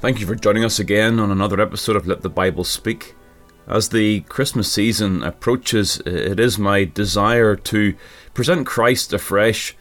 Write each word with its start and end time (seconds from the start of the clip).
Thank 0.00 0.18
you 0.18 0.26
for 0.26 0.34
joining 0.34 0.64
us 0.64 0.78
again 0.78 1.20
on 1.20 1.30
another 1.30 1.60
episode 1.60 1.94
of 1.94 2.06
Let 2.06 2.22
the 2.22 2.30
Bible 2.30 2.64
Speak. 2.64 3.14
As 3.68 3.90
the 3.90 4.20
Christmas 4.22 4.72
season 4.72 5.22
approaches, 5.22 5.98
it 6.06 6.40
is 6.40 6.58
my 6.58 6.84
desire 6.84 7.54
to 7.54 7.94
present 8.32 8.66
Christ 8.66 9.12
afresh. 9.12 9.76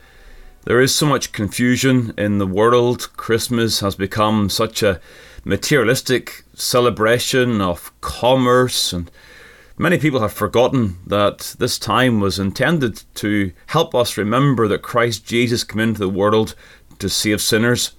There 0.65 0.81
is 0.81 0.93
so 0.93 1.05
much 1.05 1.31
confusion 1.31 2.13
in 2.17 2.37
the 2.37 2.45
world. 2.45 3.15
Christmas 3.15 3.79
has 3.79 3.95
become 3.95 4.49
such 4.49 4.83
a 4.83 4.99
materialistic 5.45 6.43
celebration 6.53 7.61
of 7.61 7.93
commerce, 8.01 8.91
and 8.91 9.09
many 9.77 9.97
people 9.97 10.19
have 10.19 10.33
forgotten 10.33 10.97
that 11.07 11.55
this 11.59 11.79
time 11.79 12.19
was 12.19 12.37
intended 12.39 13.03
to 13.15 13.53
help 13.67 13.95
us 13.95 14.17
remember 14.17 14.67
that 14.67 14.81
Christ 14.81 15.25
Jesus 15.25 15.63
came 15.63 15.79
into 15.79 15.99
the 15.99 16.09
world 16.09 16.55
to 16.99 17.07
save 17.07 17.41
sinners. 17.41 17.93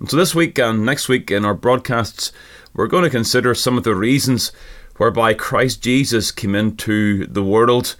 And 0.00 0.08
so 0.08 0.16
this 0.16 0.34
week 0.34 0.58
and 0.58 0.84
next 0.84 1.08
week 1.08 1.30
in 1.30 1.44
our 1.44 1.54
broadcasts, 1.54 2.32
we're 2.72 2.86
going 2.86 3.04
to 3.04 3.10
consider 3.10 3.54
some 3.54 3.76
of 3.76 3.84
the 3.84 3.94
reasons 3.94 4.50
whereby 4.96 5.34
Christ 5.34 5.82
Jesus 5.82 6.32
came 6.32 6.54
into 6.54 7.26
the 7.26 7.44
world. 7.44 7.96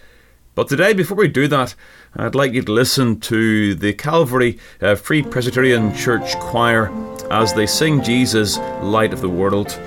But 0.54 0.68
today, 0.68 0.94
before 0.94 1.18
we 1.18 1.28
do 1.28 1.46
that, 1.48 1.74
I'd 2.16 2.34
like 2.34 2.54
you 2.54 2.62
to 2.62 2.72
listen 2.72 3.20
to 3.20 3.74
the 3.74 3.92
Calvary 3.92 4.58
uh, 4.80 4.94
Free 4.94 5.22
Presbyterian 5.22 5.94
Church 5.94 6.34
Choir 6.36 6.90
as 7.30 7.52
they 7.52 7.66
sing 7.66 8.02
Jesus, 8.02 8.56
Light 8.82 9.12
of 9.12 9.20
the 9.20 9.28
World. 9.28 9.78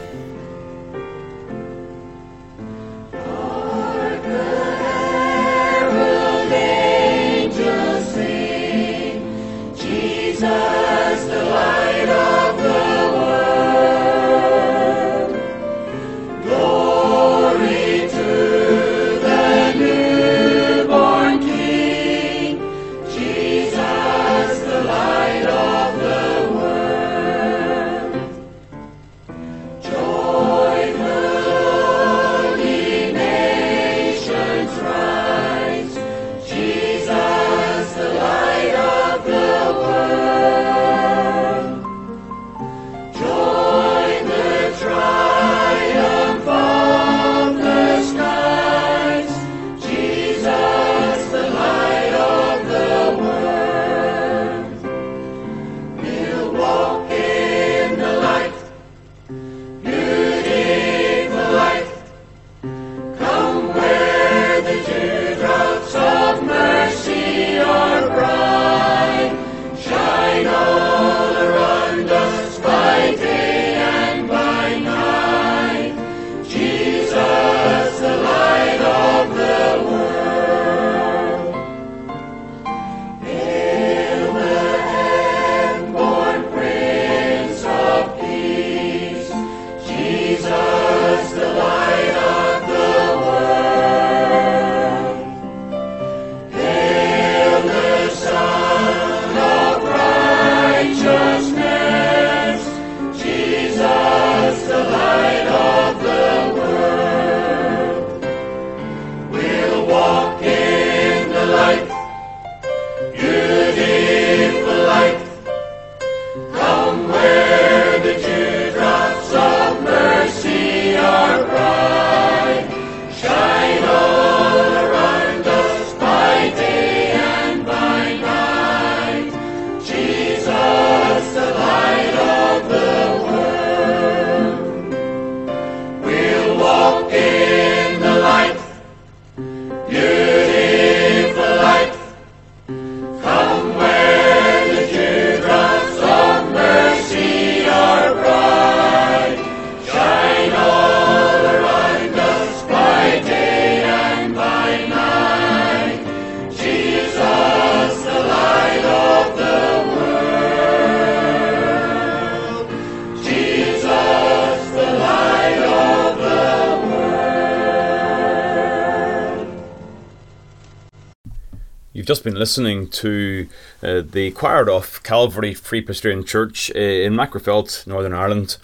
Listening 172.44 172.90
to 172.90 173.48
uh, 173.82 174.02
the 174.02 174.30
choir 174.32 174.70
of 174.70 175.02
Calvary 175.04 175.54
Free 175.54 175.80
Presbyterian 175.80 176.26
Church 176.26 176.70
uh, 176.76 176.78
in 176.78 177.14
Magherafelt, 177.14 177.88
Northern 177.88 178.12
Ireland. 178.12 178.58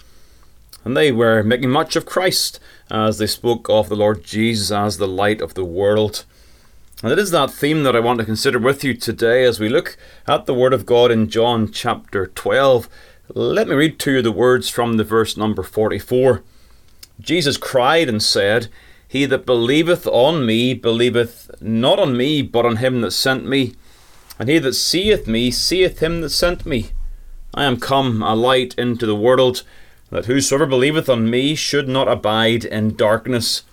And 0.84 0.94
they 0.94 1.10
were 1.10 1.42
making 1.42 1.70
much 1.70 1.96
of 1.96 2.04
Christ 2.04 2.60
as 2.90 3.16
they 3.16 3.26
spoke 3.26 3.70
of 3.70 3.88
the 3.88 3.96
Lord 3.96 4.22
Jesus 4.22 4.70
as 4.70 4.98
the 4.98 5.08
light 5.08 5.40
of 5.40 5.54
the 5.54 5.64
world. 5.64 6.26
And 7.02 7.10
it 7.10 7.18
is 7.18 7.30
that 7.30 7.52
theme 7.52 7.82
that 7.84 7.96
I 7.96 8.00
want 8.00 8.18
to 8.18 8.26
consider 8.26 8.58
with 8.58 8.84
you 8.84 8.92
today 8.92 9.44
as 9.44 9.58
we 9.58 9.70
look 9.70 9.96
at 10.28 10.44
the 10.44 10.52
Word 10.52 10.74
of 10.74 10.84
God 10.84 11.10
in 11.10 11.30
John 11.30 11.72
chapter 11.72 12.26
12. 12.26 12.86
Let 13.32 13.66
me 13.66 13.74
read 13.74 13.98
to 14.00 14.12
you 14.12 14.20
the 14.20 14.30
words 14.30 14.68
from 14.68 14.98
the 14.98 15.04
verse 15.04 15.38
number 15.38 15.62
44. 15.62 16.42
Jesus 17.18 17.56
cried 17.56 18.10
and 18.10 18.22
said, 18.22 18.68
he 19.10 19.26
that 19.26 19.44
believeth 19.44 20.06
on 20.06 20.46
me 20.46 20.72
believeth 20.72 21.50
not 21.60 21.98
on 21.98 22.16
me, 22.16 22.42
but 22.42 22.64
on 22.64 22.76
him 22.76 23.00
that 23.00 23.10
sent 23.10 23.44
me. 23.44 23.74
And 24.38 24.48
he 24.48 24.60
that 24.60 24.74
seeth 24.74 25.26
me 25.26 25.50
seeth 25.50 25.98
him 25.98 26.20
that 26.20 26.30
sent 26.30 26.64
me. 26.64 26.92
I 27.52 27.64
am 27.64 27.80
come 27.80 28.22
a 28.22 28.36
light 28.36 28.72
into 28.78 29.06
the 29.06 29.16
world, 29.16 29.64
that 30.10 30.26
whosoever 30.26 30.64
believeth 30.64 31.08
on 31.08 31.28
me 31.28 31.56
should 31.56 31.88
not 31.88 32.06
abide 32.06 32.64
in 32.64 32.94
darkness. 32.94 33.64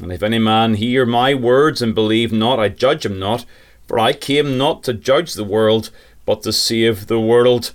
And 0.00 0.10
if 0.10 0.22
any 0.22 0.38
man 0.38 0.72
hear 0.72 1.04
my 1.04 1.34
words 1.34 1.82
and 1.82 1.94
believe 1.94 2.32
not, 2.32 2.58
I 2.58 2.70
judge 2.70 3.04
him 3.04 3.18
not, 3.18 3.44
for 3.86 3.98
I 3.98 4.14
came 4.14 4.56
not 4.56 4.82
to 4.84 4.94
judge 4.94 5.34
the 5.34 5.44
world, 5.44 5.90
but 6.24 6.42
to 6.44 6.54
save 6.54 7.06
the 7.06 7.20
world. 7.20 7.72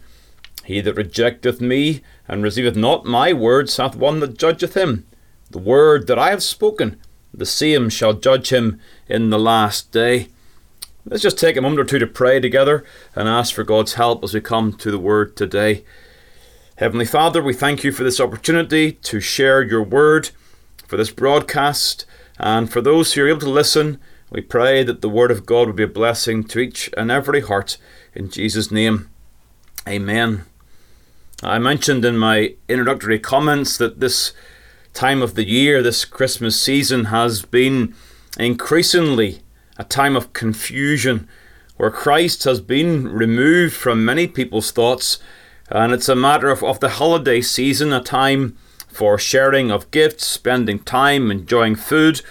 He 0.64 0.82
that 0.82 0.96
rejecteth 0.96 1.62
me 1.62 2.02
and 2.28 2.42
receiveth 2.42 2.76
not 2.76 3.06
my 3.06 3.32
words 3.32 3.78
hath 3.78 3.96
one 3.96 4.22
that 4.22 4.40
judgeth 4.40 4.76
him. 4.76 5.06
The 5.50 5.60
word 5.60 6.08
that 6.08 6.20
I 6.20 6.32
have 6.32 6.44
spoken, 6.44 7.00
the 7.34 7.46
same 7.46 7.90
shall 7.90 8.14
judge 8.14 8.50
him 8.50 8.80
in 9.08 9.30
the 9.30 9.40
last 9.40 9.92
day. 9.92 10.30
Let's 11.06 11.22
just 11.22 11.38
take 11.38 11.56
a 11.56 11.62
moment 11.62 11.82
or 11.82 11.86
two 11.86 12.00
to 12.00 12.08
pray 12.08 12.40
together 12.40 12.84
and 13.16 13.30
ask 13.30 13.54
for 13.54 13.64
God's 13.64 13.94
help 13.94 14.24
as 14.24 14.34
we 14.34 14.42
come 14.42 14.74
to 14.74 14.90
the 14.90 14.98
word 14.98 15.36
today. 15.36 15.84
Heavenly 16.78 17.06
Father, 17.06 17.44
we 17.44 17.54
thank 17.54 17.84
you 17.84 17.92
for 17.92 18.04
this 18.04 18.20
opportunity 18.20 18.94
to 18.94 19.20
share 19.20 19.62
your 19.62 19.84
word, 19.84 20.32
for 20.88 20.98
this 20.98 21.12
broadcast, 21.12 22.06
and 22.40 22.72
for 22.72 22.82
those 22.82 23.14
who 23.14 23.24
are 23.24 23.30
able 23.30 23.42
to 23.42 23.50
listen. 23.50 24.00
We 24.32 24.42
pray 24.42 24.84
that 24.84 25.02
the 25.02 25.10
word 25.10 25.32
of 25.32 25.46
God 25.46 25.68
will 25.68 25.74
be 25.74 25.84
a 25.84 25.88
blessing 25.88 26.44
to 26.46 26.60
each 26.60 26.90
and 26.98 27.12
every 27.12 27.42
heart. 27.42 27.78
In 28.14 28.30
Jesus' 28.30 28.72
name, 28.72 29.10
amen. 29.88 30.44
I 31.44 31.60
mentioned 31.60 32.04
in 32.04 32.18
my 32.18 32.56
introductory 32.68 33.20
comments 33.20 33.78
that 33.78 34.00
this 34.00 34.34
time 34.96 35.22
of 35.22 35.36
the 35.36 35.46
year, 35.46 35.84
this 35.84 36.06
Christmas 36.06 36.60
season, 36.60 37.06
has 37.06 37.42
been 37.42 37.94
increasingly 38.40 39.42
a 39.78 39.84
time 39.84 40.16
of 40.16 40.32
confusion 40.32 41.28
where 41.76 41.92
Christ 41.92 42.46
has 42.46 42.62
been 42.62 43.10
removed 43.10 43.74
from 43.74 44.06
many 44.06 44.26
people's 44.26 44.72
thoughts, 44.72 45.20
and 45.70 45.92
it's 45.92 46.08
a 46.08 46.16
matter 46.16 46.50
of, 46.50 46.64
of 46.64 46.80
the 46.80 46.92
holiday 46.92 47.42
season, 47.42 47.92
a 47.92 48.02
time 48.02 48.58
for 48.88 49.20
sharing 49.20 49.70
of 49.70 49.92
gifts, 49.92 50.26
spending 50.26 50.80
time, 50.80 51.30
enjoying 51.30 51.76
food, 51.76 52.22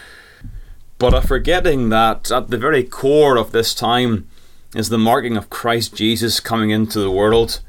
but 0.96 1.12
a 1.12 1.20
forgetting 1.20 1.90
that 1.90 2.32
at 2.32 2.48
the 2.48 2.56
very 2.56 2.82
core 2.82 3.36
of 3.36 3.52
this 3.52 3.74
time 3.74 4.26
is 4.74 4.88
the 4.88 4.96
marking 4.96 5.36
of 5.36 5.50
Christ 5.50 5.94
Jesus 5.94 6.40
coming 6.40 6.70
into 6.70 6.98
the 6.98 7.10
world. 7.10 7.60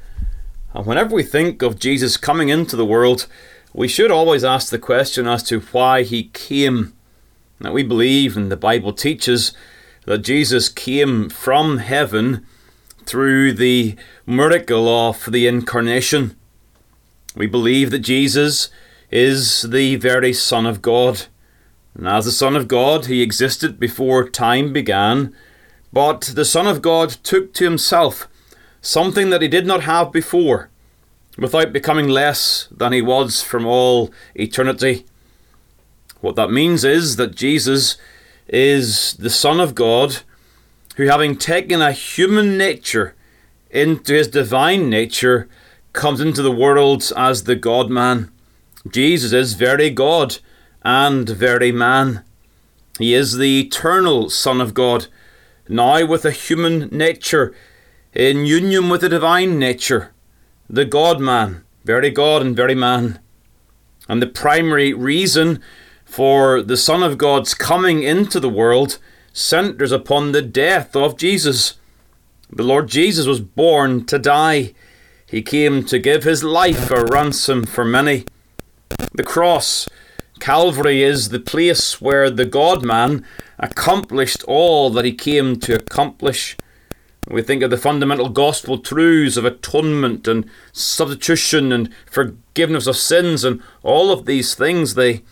And 0.73 0.85
whenever 0.85 1.13
we 1.13 1.23
think 1.23 1.61
of 1.61 1.79
Jesus 1.79 2.15
coming 2.15 2.47
into 2.47 2.77
the 2.77 2.85
world, 2.85 3.27
we 3.75 3.89
should 3.89 4.09
always 4.09 4.45
ask 4.45 4.69
the 4.69 4.79
question 4.79 5.27
as 5.27 5.43
to 5.43 5.59
why 5.59 6.03
he 6.03 6.29
came. 6.29 6.93
Now, 7.59 7.73
we 7.73 7.83
believe, 7.83 8.37
and 8.37 8.49
the 8.49 8.55
Bible 8.55 8.93
teaches, 8.93 9.51
that 10.05 10.19
Jesus 10.19 10.69
came 10.69 11.29
from 11.29 11.79
heaven 11.79 12.45
through 13.05 13.51
the 13.51 13.97
miracle 14.25 14.87
of 14.87 15.29
the 15.29 15.45
incarnation. 15.45 16.37
We 17.35 17.47
believe 17.47 17.91
that 17.91 17.99
Jesus 17.99 18.69
is 19.11 19.63
the 19.63 19.97
very 19.97 20.31
Son 20.31 20.65
of 20.65 20.81
God. 20.81 21.23
And 21.95 22.07
as 22.07 22.23
the 22.23 22.31
Son 22.31 22.55
of 22.55 22.69
God, 22.69 23.07
he 23.07 23.21
existed 23.21 23.77
before 23.77 24.29
time 24.29 24.71
began, 24.71 25.35
but 25.91 26.21
the 26.21 26.45
Son 26.45 26.65
of 26.65 26.81
God 26.81 27.09
took 27.23 27.53
to 27.55 27.65
himself 27.65 28.29
something 28.79 29.31
that 29.31 29.41
he 29.41 29.49
did 29.49 29.65
not 29.67 29.83
have 29.83 30.13
before, 30.13 30.69
without 31.37 31.73
becoming 31.73 32.07
less 32.07 32.67
than 32.71 32.93
he 32.93 33.01
was 33.01 33.41
from 33.41 33.65
all 33.65 34.11
eternity. 34.35 35.05
What 36.21 36.35
that 36.35 36.51
means 36.51 36.83
is 36.83 37.17
that 37.17 37.35
Jesus 37.35 37.97
is 38.47 39.13
the 39.13 39.29
Son 39.29 39.59
of 39.59 39.75
God, 39.75 40.17
who, 40.95 41.07
having 41.07 41.35
taken 41.35 41.81
a 41.81 41.91
human 41.91 42.57
nature 42.57 43.15
into 43.69 44.13
his 44.13 44.27
divine 44.27 44.89
nature, 44.89 45.49
comes 45.93 46.21
into 46.21 46.41
the 46.41 46.51
world 46.51 47.11
as 47.15 47.43
the 47.43 47.55
God 47.55 47.89
man. 47.89 48.31
Jesus 48.89 49.33
is 49.33 49.53
very 49.55 49.89
God 49.89 50.37
and 50.83 51.27
very 51.27 51.71
man. 51.71 52.23
He 52.97 53.13
is 53.13 53.37
the 53.37 53.59
eternal 53.59 54.29
Son 54.29 54.61
of 54.61 54.73
God, 54.73 55.07
now 55.67 56.05
with 56.05 56.23
a 56.23 56.31
human 56.31 56.87
nature, 56.89 57.53
in 58.13 58.45
union 58.45 58.87
with 58.87 59.01
the 59.01 59.09
divine 59.09 59.59
nature, 59.59 60.13
the 60.69 60.85
God 60.85 61.19
man, 61.19 61.63
very 61.83 62.09
God 62.09 62.41
and 62.41 62.55
very 62.55 62.75
man. 62.75 63.19
And 64.07 64.21
the 64.21 64.27
primary 64.27 64.93
reason 64.93 65.61
for 66.05 66.61
the 66.61 66.77
Son 66.77 67.03
of 67.03 67.17
God's 67.17 67.53
coming 67.53 68.03
into 68.03 68.39
the 68.39 68.49
world 68.49 68.99
centers 69.33 69.91
upon 69.91 70.31
the 70.31 70.41
death 70.41 70.95
of 70.95 71.17
Jesus. 71.17 71.75
The 72.49 72.63
Lord 72.63 72.87
Jesus 72.87 73.25
was 73.25 73.41
born 73.41 74.05
to 74.05 74.17
die. 74.17 74.73
He 75.27 75.41
came 75.41 75.83
to 75.85 75.99
give 75.99 76.23
his 76.23 76.43
life 76.43 76.91
a 76.91 77.03
ransom 77.03 77.65
for 77.65 77.83
many. 77.83 78.25
The 79.13 79.23
cross, 79.23 79.89
Calvary, 80.39 81.01
is 81.01 81.29
the 81.29 81.39
place 81.39 81.99
where 81.99 82.29
the 82.29 82.45
God 82.45 82.83
man 82.83 83.25
accomplished 83.57 84.43
all 84.43 84.89
that 84.91 85.05
he 85.05 85.13
came 85.13 85.59
to 85.61 85.75
accomplish. 85.75 86.55
We 87.27 87.41
think 87.41 87.63
of 87.63 87.71
the 87.71 87.77
fundamental 87.77 88.29
gospel 88.29 88.77
truths 88.77 89.35
of 89.35 89.45
atonement 89.45 90.27
and 90.27 90.49
substitution 90.71 91.71
and 91.71 91.91
forgiveness 92.09 92.85
of 92.85 92.97
sins 92.97 93.43
and 93.43 93.61
all 93.81 94.11
of 94.11 94.25
these 94.25 94.53
things. 94.53 94.93
They 94.93 95.23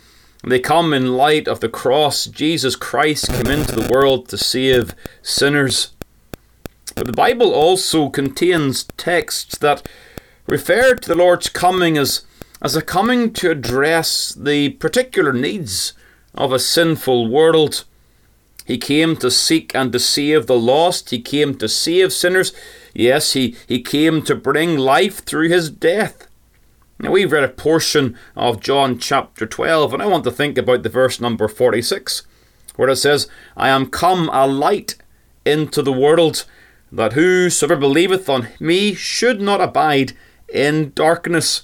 they 0.46 0.60
come 0.60 0.94
in 0.94 1.16
light 1.16 1.48
of 1.48 1.62
the 1.62 1.70
cross. 1.70 2.26
Jesus 2.26 2.76
Christ 2.76 3.30
came 3.30 3.48
into 3.48 3.76
the 3.76 3.88
world 3.90 4.28
to 4.30 4.38
save 4.38 4.94
sinners. 5.22 5.94
But 6.96 7.08
the 7.08 7.14
Bible 7.14 7.54
also 7.54 8.10
contains 8.10 8.84
texts 8.98 9.58
that 9.60 9.88
refer 10.46 10.96
to 10.96 11.08
the 11.08 11.16
Lord's 11.16 11.48
coming 11.48 11.98
as, 11.98 12.26
as 12.62 12.76
a 12.76 12.82
coming 12.82 13.32
to 13.34 13.52
address 13.52 14.34
the 14.34 14.72
particular 14.72 15.32
needs 15.32 15.94
of 16.36 16.52
a 16.52 16.60
sinful 16.60 17.30
world. 17.30 17.86
He 18.66 18.78
came 18.78 19.16
to 19.18 19.30
seek 19.30 19.76
and 19.76 19.92
to 19.92 20.00
save 20.00 20.48
the 20.48 20.58
lost. 20.58 21.10
He 21.10 21.20
came 21.20 21.56
to 21.56 21.68
save 21.68 22.14
sinners. 22.14 22.54
Yes, 22.94 23.34
he, 23.34 23.56
he 23.68 23.82
came 23.82 24.22
to 24.24 24.36
bring 24.36 24.78
life 24.78 25.20
through 25.26 25.50
his 25.50 25.70
death. 25.70 26.28
Now, 27.00 27.12
we've 27.12 27.32
read 27.32 27.44
a 27.44 27.50
portion 27.50 28.18
of 28.36 28.62
John 28.62 28.98
chapter 28.98 29.46
12, 29.46 29.94
and 29.94 30.02
I 30.02 30.06
want 30.06 30.24
to 30.24 30.32
think 30.32 30.58
about 30.58 30.84
the 30.84 30.90
verse 30.90 31.20
number 31.20 31.48
46, 31.48 32.24
where 32.76 32.88
it 32.88 32.96
says, 32.98 33.28
I 33.58 33.70
am 33.70 33.88
come 33.88 34.30
a 34.32 34.48
light 34.48 34.96
into 35.44 35.82
the 35.82 35.92
world, 35.92 36.46
that 36.92 37.14
whosoever 37.14 37.76
believeth 37.76 38.30
on 38.30 38.48
me 38.60 38.94
should 38.94 39.42
not 39.42 39.60
abide 39.60 40.14
in 40.48 40.94
darkness. 40.96 41.64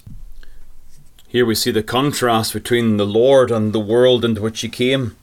Here 1.27 1.45
we 1.45 1.53
see 1.53 1.71
the 1.71 1.83
contrast 1.83 2.53
between 2.53 2.97
the 2.97 3.05
Lord 3.05 3.51
and 3.51 3.71
the 3.71 3.79
world 3.79 4.25
into 4.25 4.41
which 4.41 4.61
he 4.61 4.67
came. 4.67 5.15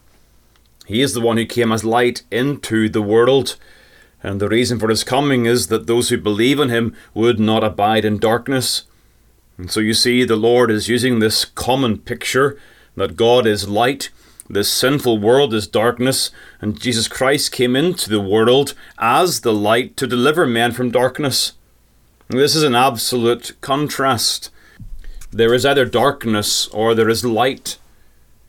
He 0.86 1.02
is 1.02 1.12
the 1.12 1.20
one 1.20 1.36
who 1.36 1.44
came 1.44 1.72
as 1.72 1.84
light 1.84 2.22
into 2.30 2.88
the 2.88 3.02
world. 3.02 3.56
And 4.22 4.40
the 4.40 4.48
reason 4.48 4.78
for 4.78 4.88
his 4.88 5.04
coming 5.04 5.44
is 5.44 5.66
that 5.66 5.86
those 5.86 6.08
who 6.08 6.16
believe 6.16 6.58
in 6.58 6.68
him 6.68 6.96
would 7.12 7.38
not 7.38 7.62
abide 7.62 8.04
in 8.04 8.18
darkness. 8.18 8.84
And 9.58 9.70
so 9.70 9.80
you 9.80 9.94
see, 9.94 10.24
the 10.24 10.36
Lord 10.36 10.70
is 10.70 10.88
using 10.88 11.18
this 11.18 11.44
common 11.44 11.98
picture 11.98 12.58
that 12.94 13.16
God 13.16 13.46
is 13.46 13.68
light, 13.68 14.10
this 14.48 14.70
sinful 14.70 15.18
world 15.18 15.52
is 15.52 15.66
darkness, 15.66 16.30
and 16.60 16.80
Jesus 16.80 17.08
Christ 17.08 17.52
came 17.52 17.74
into 17.74 18.08
the 18.08 18.20
world 18.20 18.74
as 18.98 19.40
the 19.40 19.52
light 19.52 19.96
to 19.96 20.06
deliver 20.06 20.46
men 20.46 20.72
from 20.72 20.90
darkness. 20.90 21.52
This 22.28 22.54
is 22.54 22.62
an 22.62 22.74
absolute 22.74 23.56
contrast. 23.60 24.50
There 25.30 25.52
is 25.52 25.66
either 25.66 25.84
darkness 25.84 26.68
or 26.68 26.94
there 26.94 27.08
is 27.08 27.24
light. 27.24 27.78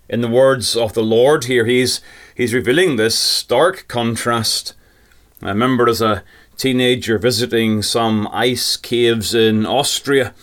In 0.09 0.21
the 0.21 0.27
words 0.27 0.75
of 0.75 0.93
the 0.93 1.03
Lord 1.03 1.45
here, 1.45 1.65
he's, 1.65 2.00
he's 2.38 2.53
revealing 2.53 2.96
this 2.96 3.20
stark 3.20 3.88
contrast. 3.89 4.74
I 5.41 5.50
remember 5.50 5.89
as 5.89 6.01
a 6.01 6.24
teenager 6.56 7.17
visiting 7.17 7.82
some 7.82 8.29
ice 8.32 8.77
caves 8.77 9.36
in 9.36 9.65
Austria 9.65 10.34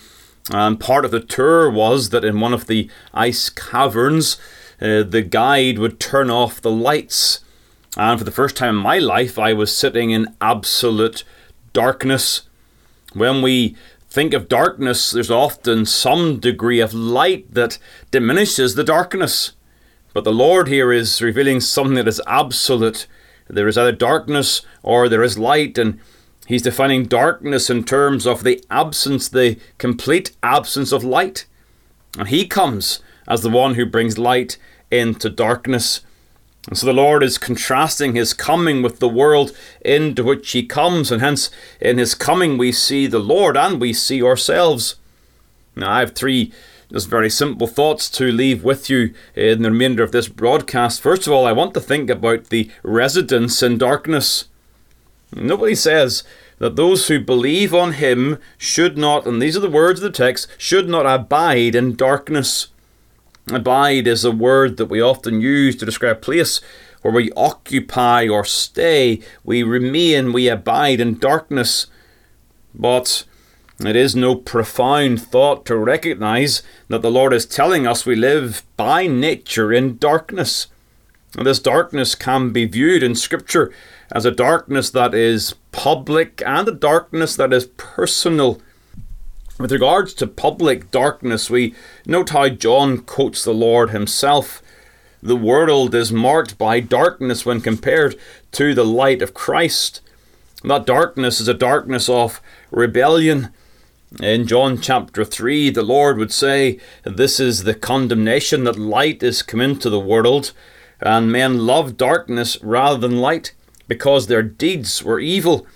and 0.51 0.79
part 0.79 1.05
of 1.05 1.11
the 1.11 1.21
tour 1.21 1.71
was 1.71 2.11
that 2.11 2.25
in 2.25 2.41
one 2.41 2.53
of 2.53 2.67
the 2.67 2.91
ice 3.15 3.49
caverns, 3.49 4.37
uh, 4.81 5.03
the 5.03 5.23
guide 5.23 5.79
would 5.79 5.99
turn 5.99 6.31
off 6.31 6.61
the 6.61 6.71
lights. 6.71 7.41
And 7.97 8.19
for 8.19 8.25
the 8.25 8.31
first 8.31 8.57
time 8.57 8.77
in 8.77 8.83
my 8.83 8.99
life, 8.99 9.39
I 9.39 9.53
was 9.53 9.75
sitting 9.75 10.11
in 10.11 10.35
absolute 10.41 11.25
darkness. 11.73 12.43
When 13.15 13.41
we 13.41 13.77
think 14.11 14.35
of 14.35 14.49
darkness, 14.49 15.13
there's 15.13 15.31
often 15.31 15.87
some 15.87 16.41
degree 16.41 16.81
of 16.81 16.93
light 16.93 17.53
that 17.55 17.79
diminishes 18.11 18.75
the 18.75 18.85
darkness. 18.85 19.53
But 20.15 20.25
the 20.25 20.33
Lord 20.33 20.69
here 20.69 20.91
is 20.91 21.21
revealing 21.21 21.61
something 21.61 21.97
that 21.97 22.09
is 22.09 22.23
absolute. 22.27 23.07
There 23.49 23.69
is 23.69 23.77
either 23.77 23.93
darkness 23.93 24.63
or 24.83 25.11
there 25.11 25.23
is 25.23 25.37
light, 25.37 25.77
and 25.77 26.01
He's 26.47 26.63
defining 26.63 27.07
darkness 27.07 27.71
in 27.71 27.85
terms 27.85 28.27
of 28.27 28.45
the 28.45 28.63
absence, 28.71 29.29
the 29.29 29.59
complete 29.79 30.33
absence 30.43 30.93
of 30.93 31.03
light. 31.03 31.47
And 32.19 32.29
he 32.29 32.47
comes 32.47 33.01
as 33.27 33.41
the 33.41 33.51
one 33.51 33.75
who 33.75 33.87
brings 33.87 34.19
light 34.19 34.59
into 34.91 35.31
darkness. 35.31 36.03
And 36.69 36.77
so 36.77 36.87
the 36.87 36.93
Lord 36.93 37.23
is 37.23 37.39
contrasting 37.39 38.15
his 38.15 38.35
coming 38.35 38.83
with 38.83 38.99
the 38.99 39.09
world 39.09 39.57
into 39.83 40.23
which 40.23 40.51
he 40.53 40.65
comes, 40.65 41.11
and 41.11 41.23
hence 41.23 41.51
in 41.81 41.99
his 41.99 42.15
coming 42.15 42.59
we 42.59 42.73
see 42.73 43.07
the 43.07 43.19
Lord 43.19 43.57
and 43.57 43.81
we 43.81 43.93
see 43.93 44.23
ourselves. 44.23 44.97
Now, 45.77 45.93
I 45.93 46.01
have 46.01 46.15
three 46.15 46.53
just 46.93 47.09
very 47.09 47.31
simple 47.31 47.67
thoughts 47.67 48.09
to 48.11 48.31
leave 48.31 48.63
with 48.65 48.89
you 48.89 49.15
in 49.35 49.63
the 49.63 49.71
remainder 49.71 50.03
of 50.03 50.13
this 50.13 50.29
broadcast. 50.29 51.01
First 51.01 51.27
of 51.27 51.33
all, 51.33 51.47
I 51.47 51.53
want 51.53 51.75
to 51.75 51.81
think 51.81 52.11
about 52.11 52.51
the 52.51 52.71
residence 52.83 53.63
in 53.63 53.79
darkness. 53.79 54.49
Nobody 55.35 55.75
says 55.75 56.23
that 56.59 56.77
those 56.77 57.09
who 57.09 57.19
believe 57.21 57.75
on 57.75 57.93
him 57.93 58.39
should 58.57 58.97
not, 58.97 59.27
and 59.27 59.41
these 59.43 59.57
are 59.57 59.61
the 59.61 59.71
words 59.71 60.01
of 60.01 60.05
the 60.05 60.17
text, 60.17 60.49
should 60.59 60.89
not 60.89 61.07
abide 61.07 61.75
in 61.75 61.97
darkness. 61.97 62.69
Abide 63.51 64.07
is 64.07 64.25
a 64.25 64.31
word 64.31 64.77
that 64.77 64.87
we 64.87 65.01
often 65.01 65.41
use 65.41 65.77
to 65.77 65.85
describe 65.85 66.23
place 66.23 66.61
where 67.03 67.13
we 67.13 67.31
occupy 67.33 68.27
or 68.27 68.47
stay, 68.47 69.21
we 69.45 69.63
remain, 69.63 70.33
we 70.33 70.49
abide 70.49 71.01
in 71.01 71.19
darkness. 71.19 71.87
But 72.75 73.25
it 73.89 73.97
is 73.97 74.15
no 74.15 74.35
profound 74.35 75.21
thought 75.21 75.67
to 75.67 75.77
recognize 75.77 76.63
that 76.89 77.03
the 77.03 77.11
Lord 77.11 77.33
is 77.33 77.47
telling 77.47 77.87
us 77.87 78.07
we 78.07 78.17
live 78.17 78.63
by 78.77 79.07
nature 79.07 79.73
in 79.73 79.99
darkness. 79.99 80.69
And 81.37 81.47
this 81.47 81.59
darkness 81.59 82.15
can 82.15 82.51
be 82.51 82.67
viewed 82.67 83.03
in 83.03 83.15
Scripture 83.15 83.73
as 84.13 84.25
a 84.25 84.31
darkness 84.31 84.91
that 84.91 85.15
is 85.15 85.55
public 85.73 86.43
and 86.47 86.69
a 86.69 86.73
darkness 86.73 87.35
that 87.37 87.53
is 87.53 87.67
personal. 87.77 88.61
With 89.59 89.73
regards 89.73 90.15
to 90.15 90.27
public 90.27 90.91
darkness, 90.91 91.49
we 91.49 91.75
note 92.07 92.31
how 92.31 92.49
John 92.49 92.99
quotes 92.99 93.45
the 93.45 93.55
Lord 93.55 93.91
himself. 93.91 94.63
The 95.23 95.37
world 95.37 95.95
is 95.95 96.13
marked 96.13 96.59
by 96.59 96.81
darkness 96.81 97.47
when 97.47 97.61
compared 97.61 98.17
to 98.53 98.75
the 98.75 98.85
light 98.85 99.23
of 99.23 99.33
Christ. 99.33 100.01
That 100.63 100.87
darkness 100.87 101.41
is 101.41 101.49
a 101.49 101.55
darkness 101.55 102.09
of 102.09 102.41
rebellion. 102.71 103.51
In 104.23 104.47
John 104.47 104.81
chapter 104.81 105.25
3, 105.25 105.71
the 105.71 105.83
Lord 105.83 106.19
would 106.19 106.31
say, 106.31 106.79
This 107.03 107.41
is 107.41 107.65
the 107.65 107.75
condemnation 107.75 108.63
that 108.63 108.79
light 108.79 109.25
is 109.25 109.43
come 109.43 109.61
into 109.61 109.91
the 109.91 109.99
world, 109.99 110.53
and 111.01 111.33
men 111.33 111.67
love 111.67 111.97
darkness 111.97 112.57
rather 112.63 112.97
than 112.97 113.19
light, 113.19 113.55
because 113.89 114.29
their 114.29 114.43
deeds 114.43 115.03
were 115.03 115.19
evil. 115.19 115.67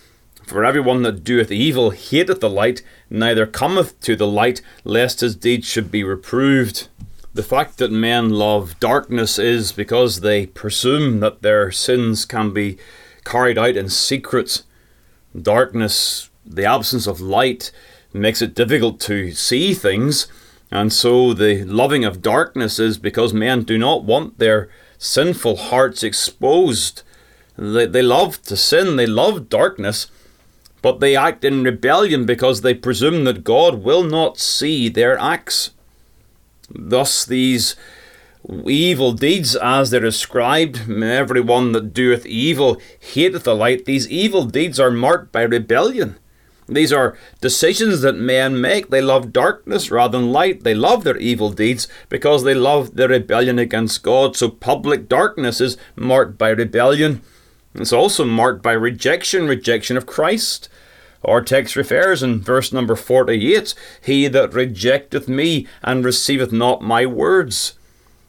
For 0.46 0.64
everyone 0.64 1.02
that 1.02 1.24
doeth 1.24 1.50
evil 1.50 1.90
hateth 1.90 2.40
the 2.40 2.48
light, 2.48 2.82
neither 3.10 3.44
cometh 3.44 3.98
to 4.02 4.14
the 4.14 4.26
light, 4.26 4.62
lest 4.84 5.20
his 5.20 5.34
deeds 5.34 5.66
should 5.66 5.90
be 5.90 6.04
reproved. 6.04 6.86
The 7.34 7.42
fact 7.42 7.78
that 7.78 7.90
men 7.90 8.30
love 8.30 8.78
darkness 8.78 9.40
is 9.40 9.72
because 9.72 10.20
they 10.20 10.46
presume 10.46 11.18
that 11.20 11.42
their 11.42 11.72
sins 11.72 12.24
can 12.24 12.52
be 12.52 12.78
carried 13.24 13.58
out 13.58 13.76
in 13.76 13.88
secret. 13.88 14.62
Darkness, 15.36 16.30
the 16.46 16.64
absence 16.64 17.08
of 17.08 17.20
light, 17.20 17.72
makes 18.12 18.42
it 18.42 18.54
difficult 18.54 19.00
to 19.00 19.32
see 19.32 19.74
things, 19.74 20.26
and 20.70 20.92
so 20.92 21.32
the 21.32 21.64
loving 21.64 22.04
of 22.04 22.22
darkness 22.22 22.78
is 22.78 22.98
because 22.98 23.32
men 23.32 23.62
do 23.62 23.78
not 23.78 24.04
want 24.04 24.38
their 24.38 24.68
sinful 24.98 25.56
hearts 25.56 26.02
exposed. 26.02 27.02
They, 27.56 27.86
they 27.86 28.02
love 28.02 28.42
to 28.42 28.56
sin, 28.56 28.96
they 28.96 29.06
love 29.06 29.48
darkness, 29.48 30.10
but 30.82 31.00
they 31.00 31.16
act 31.16 31.44
in 31.44 31.64
rebellion 31.64 32.26
because 32.26 32.60
they 32.60 32.74
presume 32.74 33.24
that 33.24 33.44
God 33.44 33.82
will 33.82 34.04
not 34.04 34.38
see 34.38 34.88
their 34.88 35.18
acts. 35.18 35.70
Thus, 36.70 37.24
these 37.24 37.76
evil 38.66 39.12
deeds, 39.12 39.56
as 39.56 39.90
they're 39.90 40.00
described, 40.00 40.90
everyone 40.90 41.72
that 41.72 41.92
doeth 41.94 42.26
evil 42.26 42.80
hateth 43.00 43.44
the 43.44 43.54
light, 43.54 43.84
these 43.84 44.08
evil 44.08 44.44
deeds 44.44 44.78
are 44.78 44.90
marked 44.90 45.32
by 45.32 45.42
rebellion. 45.42 46.16
These 46.68 46.92
are 46.92 47.16
decisions 47.40 48.02
that 48.02 48.16
men 48.16 48.60
make. 48.60 48.90
They 48.90 49.00
love 49.00 49.32
darkness 49.32 49.90
rather 49.90 50.18
than 50.18 50.32
light. 50.32 50.64
They 50.64 50.74
love 50.74 51.02
their 51.02 51.16
evil 51.16 51.50
deeds 51.50 51.88
because 52.10 52.44
they 52.44 52.54
love 52.54 52.94
their 52.94 53.08
rebellion 53.08 53.58
against 53.58 54.02
God. 54.02 54.36
So 54.36 54.50
public 54.50 55.08
darkness 55.08 55.62
is 55.62 55.78
marked 55.96 56.36
by 56.36 56.50
rebellion. 56.50 57.22
It's 57.74 57.92
also 57.92 58.24
marked 58.24 58.62
by 58.62 58.72
rejection, 58.72 59.48
rejection 59.48 59.96
of 59.96 60.06
Christ. 60.06 60.68
Our 61.24 61.42
text 61.42 61.74
refers 61.74 62.22
in 62.22 62.40
verse 62.40 62.72
number 62.72 62.94
48 62.94 63.74
He 64.02 64.28
that 64.28 64.52
rejecteth 64.52 65.26
me 65.26 65.66
and 65.82 66.04
receiveth 66.04 66.52
not 66.52 66.82
my 66.82 67.06
words. 67.06 67.74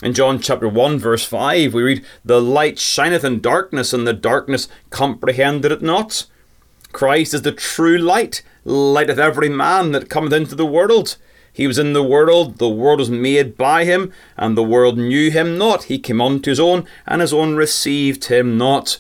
In 0.02 0.14
John 0.14 0.40
chapter 0.40 0.70
1, 0.70 0.98
verse 0.98 1.26
5, 1.26 1.74
we 1.74 1.84
read, 1.84 2.06
The 2.24 2.42
light 2.42 2.80
shineth 2.80 3.26
in 3.26 3.42
darkness, 3.42 3.92
and 3.92 4.08
the 4.08 4.14
darkness 4.14 4.70
comprehended 4.92 5.74
it 5.74 5.82
not. 5.82 6.26
Christ 6.92 7.34
is 7.34 7.44
the 7.44 7.52
true 7.52 7.98
light, 7.98 8.42
light 8.66 9.10
of 9.10 9.20
every 9.20 9.50
man 9.50 9.92
that 9.92 10.10
cometh 10.10 10.34
into 10.34 10.56
the 10.56 10.66
world. 10.66 11.18
He 11.52 11.68
was 11.68 11.78
in 11.78 11.94
the 11.94 12.04
world, 12.04 12.58
the 12.58 12.70
world 12.70 13.00
was 13.00 13.10
made 13.10 13.58
by 13.58 13.84
him, 13.86 14.14
and 14.38 14.56
the 14.56 14.64
world 14.64 14.98
knew 14.98 15.30
him 15.30 15.58
not. 15.58 15.84
He 15.84 16.00
came 16.00 16.22
unto 16.22 16.52
his 16.52 16.60
own, 16.60 16.86
and 17.06 17.22
his 17.22 17.34
own 17.34 17.56
received 17.56 18.26
him 18.26 18.58
not. 18.58 18.98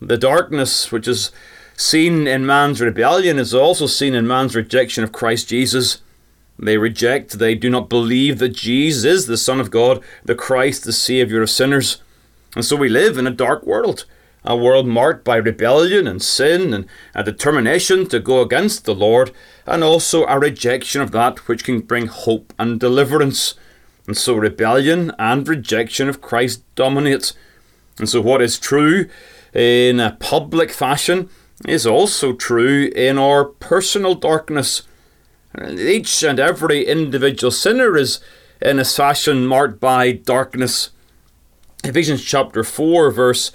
The 0.00 0.18
darkness 0.18 0.92
which 0.92 1.08
is 1.08 1.30
seen 1.76 2.26
in 2.26 2.44
man's 2.44 2.80
rebellion 2.80 3.38
is 3.38 3.54
also 3.54 3.86
seen 3.86 4.14
in 4.14 4.26
man's 4.26 4.54
rejection 4.54 5.04
of 5.04 5.12
Christ 5.12 5.48
Jesus. 5.48 6.02
They 6.58 6.78
reject, 6.78 7.38
they 7.38 7.54
do 7.54 7.68
not 7.68 7.88
believe 7.88 8.38
that 8.38 8.50
Jesus 8.50 9.04
is 9.04 9.26
the 9.26 9.36
Son 9.36 9.60
of 9.60 9.70
God, 9.70 10.02
the 10.24 10.34
Christ, 10.34 10.84
the 10.84 10.92
Saviour 10.92 11.42
of 11.42 11.50
sinners. 11.50 12.02
And 12.54 12.64
so 12.64 12.76
we 12.76 12.88
live 12.88 13.18
in 13.18 13.26
a 13.26 13.30
dark 13.30 13.66
world, 13.66 14.06
a 14.46 14.56
world 14.56 14.86
marked 14.86 15.24
by 15.24 15.36
rebellion 15.36 16.06
and 16.06 16.22
sin 16.22 16.72
and 16.72 16.86
a 17.14 17.24
determination 17.24 18.06
to 18.06 18.20
go 18.20 18.40
against 18.40 18.84
the 18.84 18.94
Lord, 18.94 19.32
and 19.66 19.82
also 19.82 20.24
a 20.26 20.38
rejection 20.38 21.00
of 21.00 21.10
that 21.10 21.48
which 21.48 21.64
can 21.64 21.80
bring 21.80 22.06
hope 22.06 22.54
and 22.58 22.78
deliverance. 22.78 23.54
And 24.06 24.16
so 24.16 24.34
rebellion 24.34 25.12
and 25.18 25.46
rejection 25.46 26.08
of 26.08 26.20
Christ 26.20 26.62
dominates. 26.76 27.34
And 27.98 28.08
so 28.08 28.20
what 28.20 28.40
is 28.40 28.58
true 28.58 29.08
in 29.52 29.98
a 29.98 30.16
public 30.20 30.70
fashion 30.70 31.28
is 31.66 31.86
also 31.86 32.32
true 32.32 32.90
in 32.94 33.18
our 33.18 33.44
personal 33.44 34.14
darkness. 34.14 34.82
Each 35.68 36.22
and 36.22 36.38
every 36.38 36.84
individual 36.86 37.50
sinner 37.50 37.96
is 37.96 38.20
in 38.60 38.78
a 38.78 38.84
fashion 38.84 39.46
marked 39.46 39.80
by 39.80 40.12
darkness. 40.12 40.90
Ephesians 41.82 42.22
chapter 42.22 42.62
4, 42.62 43.10
verse 43.10 43.52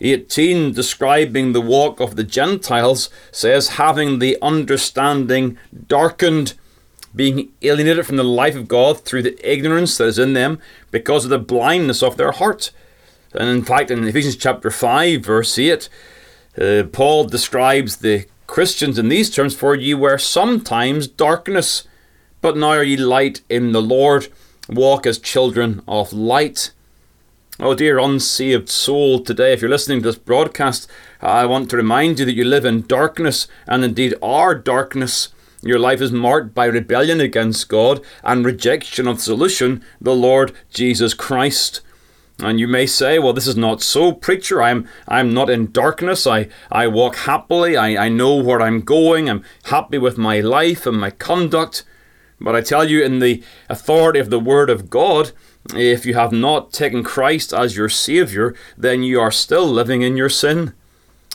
18, 0.00 0.72
describing 0.72 1.52
the 1.52 1.60
walk 1.60 2.00
of 2.00 2.16
the 2.16 2.24
Gentiles, 2.24 3.10
says, 3.32 3.70
having 3.70 4.18
the 4.18 4.38
understanding 4.40 5.58
darkened, 5.86 6.54
being 7.14 7.50
alienated 7.62 8.06
from 8.06 8.16
the 8.16 8.24
life 8.24 8.56
of 8.56 8.68
God 8.68 9.00
through 9.00 9.22
the 9.22 9.50
ignorance 9.50 9.98
that 9.98 10.06
is 10.06 10.18
in 10.18 10.32
them 10.32 10.58
because 10.90 11.24
of 11.24 11.30
the 11.30 11.38
blindness 11.38 12.02
of 12.02 12.16
their 12.16 12.32
heart. 12.32 12.70
And 13.32 13.48
in 13.48 13.64
fact, 13.64 13.90
in 13.90 14.04
Ephesians 14.04 14.36
chapter 14.36 14.70
5, 14.70 15.24
verse 15.24 15.58
8, 15.58 15.88
uh, 16.60 16.84
Paul 16.92 17.24
describes 17.24 17.96
the 17.96 18.26
Christians 18.46 18.98
in 18.98 19.08
these 19.08 19.30
terms 19.30 19.54
For 19.54 19.74
ye 19.76 19.94
were 19.94 20.18
sometimes 20.18 21.06
darkness, 21.06 21.84
but 22.40 22.56
now 22.56 22.70
are 22.70 22.82
ye 22.82 22.96
light 22.96 23.42
in 23.48 23.72
the 23.72 23.82
Lord. 23.82 24.28
Walk 24.68 25.06
as 25.06 25.18
children 25.18 25.82
of 25.86 26.12
light. 26.12 26.72
Oh, 27.62 27.74
dear 27.74 27.98
unsaved 27.98 28.70
soul, 28.70 29.20
today, 29.20 29.52
if 29.52 29.60
you're 29.60 29.68
listening 29.68 29.98
to 29.98 30.08
this 30.08 30.16
broadcast, 30.16 30.90
I 31.20 31.44
want 31.44 31.68
to 31.68 31.76
remind 31.76 32.18
you 32.18 32.24
that 32.24 32.32
you 32.32 32.42
live 32.42 32.64
in 32.64 32.86
darkness, 32.86 33.48
and 33.66 33.84
indeed 33.84 34.14
are 34.22 34.54
darkness. 34.54 35.28
Your 35.60 35.78
life 35.78 36.00
is 36.00 36.10
marked 36.10 36.54
by 36.54 36.64
rebellion 36.64 37.20
against 37.20 37.68
God 37.68 38.00
and 38.24 38.46
rejection 38.46 39.06
of 39.06 39.16
the 39.16 39.22
solution, 39.22 39.84
the 40.00 40.14
Lord 40.14 40.52
Jesus 40.70 41.12
Christ. 41.12 41.82
And 42.38 42.58
you 42.58 42.66
may 42.66 42.86
say, 42.86 43.18
well, 43.18 43.34
this 43.34 43.46
is 43.46 43.58
not 43.58 43.82
so, 43.82 44.12
preacher. 44.12 44.62
I'm 44.62 44.88
I'm 45.06 45.34
not 45.34 45.50
in 45.50 45.70
darkness. 45.70 46.26
I, 46.26 46.48
I 46.72 46.86
walk 46.86 47.14
happily. 47.14 47.76
I, 47.76 48.06
I 48.06 48.08
know 48.08 48.36
where 48.36 48.62
I'm 48.62 48.80
going. 48.80 49.28
I'm 49.28 49.44
happy 49.64 49.98
with 49.98 50.16
my 50.16 50.40
life 50.40 50.86
and 50.86 50.98
my 50.98 51.10
conduct. 51.10 51.84
But 52.40 52.56
I 52.56 52.62
tell 52.62 52.88
you, 52.88 53.04
in 53.04 53.18
the 53.18 53.42
authority 53.68 54.18
of 54.18 54.30
the 54.30 54.40
Word 54.40 54.70
of 54.70 54.88
God, 54.88 55.32
if 55.74 56.06
you 56.06 56.14
have 56.14 56.32
not 56.32 56.72
taken 56.72 57.04
Christ 57.04 57.52
as 57.52 57.76
your 57.76 57.88
Saviour, 57.88 58.54
then 58.76 59.02
you 59.02 59.20
are 59.20 59.30
still 59.30 59.66
living 59.66 60.02
in 60.02 60.16
your 60.16 60.28
sin. 60.28 60.72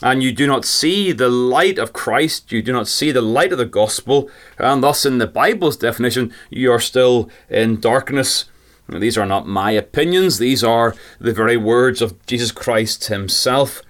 And 0.02 0.22
you 0.22 0.30
do 0.30 0.46
not 0.46 0.66
see 0.66 1.12
the 1.12 1.30
light 1.30 1.78
of 1.78 1.94
Christ, 1.94 2.52
you 2.52 2.60
do 2.60 2.72
not 2.72 2.86
see 2.86 3.12
the 3.12 3.22
light 3.22 3.52
of 3.52 3.58
the 3.58 3.64
gospel, 3.64 4.28
and 4.58 4.82
thus, 4.82 5.06
in 5.06 5.16
the 5.16 5.26
Bible's 5.26 5.78
definition, 5.78 6.34
you 6.50 6.70
are 6.70 6.80
still 6.80 7.30
in 7.48 7.80
darkness. 7.80 8.44
These 8.88 9.16
are 9.16 9.24
not 9.24 9.48
my 9.48 9.70
opinions, 9.70 10.38
these 10.38 10.62
are 10.62 10.94
the 11.18 11.32
very 11.32 11.56
words 11.56 12.02
of 12.02 12.24
Jesus 12.26 12.52
Christ 12.52 13.06
himself. 13.06 13.80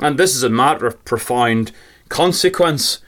And 0.00 0.18
this 0.18 0.36
is 0.36 0.44
a 0.44 0.48
matter 0.48 0.86
of 0.86 1.04
profound 1.04 1.72
consequence. 2.08 3.00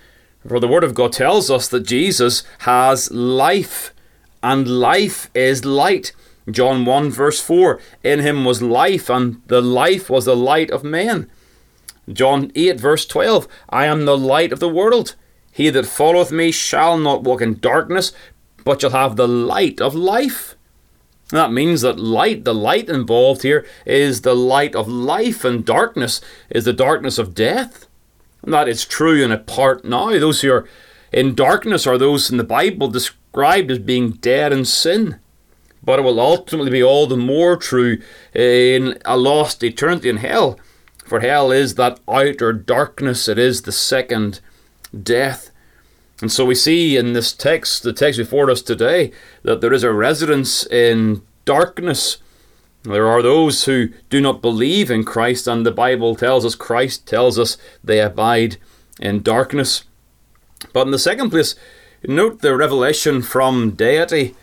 For 0.46 0.58
the 0.58 0.68
Word 0.68 0.84
of 0.84 0.94
God 0.94 1.12
tells 1.12 1.50
us 1.50 1.68
that 1.68 1.86
Jesus 1.86 2.42
has 2.60 3.10
life, 3.12 3.94
and 4.42 4.80
life 4.80 5.30
is 5.32 5.64
light. 5.64 6.12
John 6.50 6.84
1, 6.84 7.10
verse 7.10 7.40
4 7.40 7.80
In 8.02 8.20
him 8.20 8.44
was 8.44 8.62
life, 8.62 9.10
and 9.10 9.42
the 9.46 9.60
life 9.60 10.08
was 10.08 10.24
the 10.24 10.36
light 10.36 10.70
of 10.70 10.84
men. 10.84 11.30
John 12.12 12.50
8, 12.54 12.80
verse 12.80 13.06
12 13.06 13.46
I 13.68 13.86
am 13.86 14.04
the 14.04 14.16
light 14.16 14.52
of 14.52 14.60
the 14.60 14.68
world. 14.68 15.14
He 15.52 15.70
that 15.70 15.86
followeth 15.86 16.32
me 16.32 16.50
shall 16.52 16.96
not 16.96 17.24
walk 17.24 17.42
in 17.42 17.58
darkness, 17.58 18.12
but 18.64 18.80
shall 18.80 18.90
have 18.90 19.16
the 19.16 19.28
light 19.28 19.80
of 19.80 19.94
life. 19.94 20.54
That 21.30 21.52
means 21.52 21.82
that 21.82 21.98
light, 21.98 22.44
the 22.44 22.54
light 22.54 22.88
involved 22.88 23.42
here, 23.42 23.66
is 23.84 24.22
the 24.22 24.34
light 24.34 24.74
of 24.74 24.88
life, 24.88 25.44
and 25.44 25.64
darkness 25.64 26.20
is 26.48 26.64
the 26.64 26.72
darkness 26.72 27.18
of 27.18 27.34
death. 27.34 27.86
And 28.42 28.54
that 28.54 28.68
is 28.68 28.86
true 28.86 29.22
in 29.22 29.32
a 29.32 29.38
part 29.38 29.84
now. 29.84 30.10
Those 30.10 30.40
who 30.40 30.52
are 30.52 30.68
in 31.12 31.34
darkness 31.34 31.86
are 31.86 31.98
those 31.98 32.30
in 32.30 32.38
the 32.38 32.44
Bible 32.44 32.88
described 32.88 33.70
as 33.70 33.78
being 33.78 34.12
dead 34.12 34.52
in 34.52 34.64
sin. 34.64 35.18
But 35.82 35.98
it 35.98 36.02
will 36.02 36.20
ultimately 36.20 36.70
be 36.70 36.82
all 36.82 37.06
the 37.06 37.16
more 37.16 37.56
true 37.56 37.98
in 38.34 38.98
a 39.04 39.16
lost 39.16 39.62
eternity 39.62 40.08
in 40.08 40.18
hell. 40.18 40.58
For 41.04 41.20
hell 41.20 41.50
is 41.50 41.76
that 41.76 42.00
outer 42.08 42.52
darkness, 42.52 43.28
it 43.28 43.38
is 43.38 43.62
the 43.62 43.72
second 43.72 44.40
death. 45.02 45.50
And 46.20 46.32
so 46.32 46.44
we 46.44 46.54
see 46.54 46.96
in 46.96 47.12
this 47.12 47.32
text, 47.32 47.82
the 47.82 47.92
text 47.92 48.18
before 48.18 48.50
us 48.50 48.60
today, 48.60 49.12
that 49.42 49.60
there 49.60 49.72
is 49.72 49.84
a 49.84 49.92
residence 49.92 50.66
in 50.66 51.22
darkness. 51.44 52.18
There 52.82 53.06
are 53.06 53.22
those 53.22 53.64
who 53.64 53.88
do 54.10 54.20
not 54.20 54.42
believe 54.42 54.90
in 54.90 55.04
Christ, 55.04 55.46
and 55.46 55.64
the 55.64 55.70
Bible 55.70 56.14
tells 56.14 56.44
us, 56.44 56.54
Christ 56.54 57.06
tells 57.06 57.38
us, 57.38 57.56
they 57.82 58.00
abide 58.00 58.56
in 59.00 59.22
darkness. 59.22 59.84
But 60.72 60.86
in 60.86 60.90
the 60.90 60.98
second 60.98 61.30
place, 61.30 61.54
note 62.06 62.40
the 62.40 62.56
revelation 62.56 63.22
from 63.22 63.70
deity. 63.72 64.34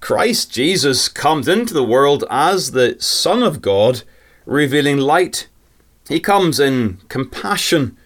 Christ 0.00 0.52
Jesus 0.52 1.08
comes 1.08 1.48
into 1.48 1.74
the 1.74 1.84
world 1.84 2.24
as 2.30 2.70
the 2.70 2.96
Son 3.00 3.42
of 3.42 3.60
God, 3.60 4.02
revealing 4.46 4.98
light. 4.98 5.48
He 6.08 6.20
comes 6.20 6.58
in 6.60 6.98
compassion 7.08 7.96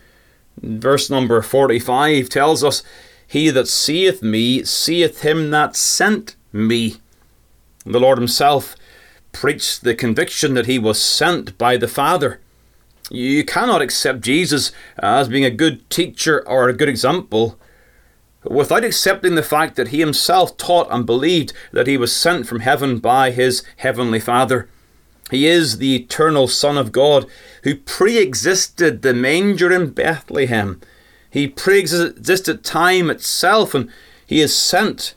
Verse 0.60 1.10
number 1.10 1.42
45 1.42 2.28
tells 2.28 2.62
us, 2.62 2.82
He 3.26 3.50
that 3.50 3.68
seeth 3.68 4.22
me 4.22 4.64
seeth 4.64 5.22
him 5.22 5.50
that 5.50 5.76
sent 5.76 6.36
me. 6.52 6.96
The 7.84 8.00
Lord 8.00 8.18
Himself 8.18 8.76
preached 9.32 9.82
the 9.82 9.94
conviction 9.94 10.54
that 10.54 10.66
He 10.66 10.78
was 10.78 11.02
sent 11.02 11.56
by 11.58 11.76
the 11.76 11.88
Father. 11.88 12.40
You 13.10 13.44
cannot 13.44 13.82
accept 13.82 14.20
Jesus 14.20 14.70
as 14.98 15.28
being 15.28 15.44
a 15.44 15.50
good 15.50 15.88
teacher 15.90 16.46
or 16.46 16.68
a 16.68 16.74
good 16.74 16.88
example 16.88 17.58
without 18.44 18.84
accepting 18.84 19.34
the 19.34 19.42
fact 19.42 19.76
that 19.76 19.88
He 19.88 20.00
Himself 20.00 20.56
taught 20.56 20.88
and 20.90 21.06
believed 21.06 21.52
that 21.72 21.86
He 21.86 21.96
was 21.96 22.14
sent 22.14 22.46
from 22.46 22.60
heaven 22.60 22.98
by 22.98 23.30
His 23.30 23.62
Heavenly 23.76 24.20
Father. 24.20 24.68
He 25.30 25.46
is 25.46 25.78
the 25.78 25.96
eternal 25.96 26.46
Son 26.46 26.76
of 26.76 26.92
God 26.92 27.26
who 27.64 27.76
pre 27.76 28.18
existed 28.18 29.02
the 29.02 29.14
manger 29.14 29.72
in 29.72 29.90
Bethlehem. 29.90 30.80
He 31.30 31.48
pre 31.48 31.78
existed 31.78 32.62
time 32.62 33.08
itself 33.08 33.74
and 33.74 33.90
he 34.26 34.40
is 34.40 34.54
sent. 34.54 35.14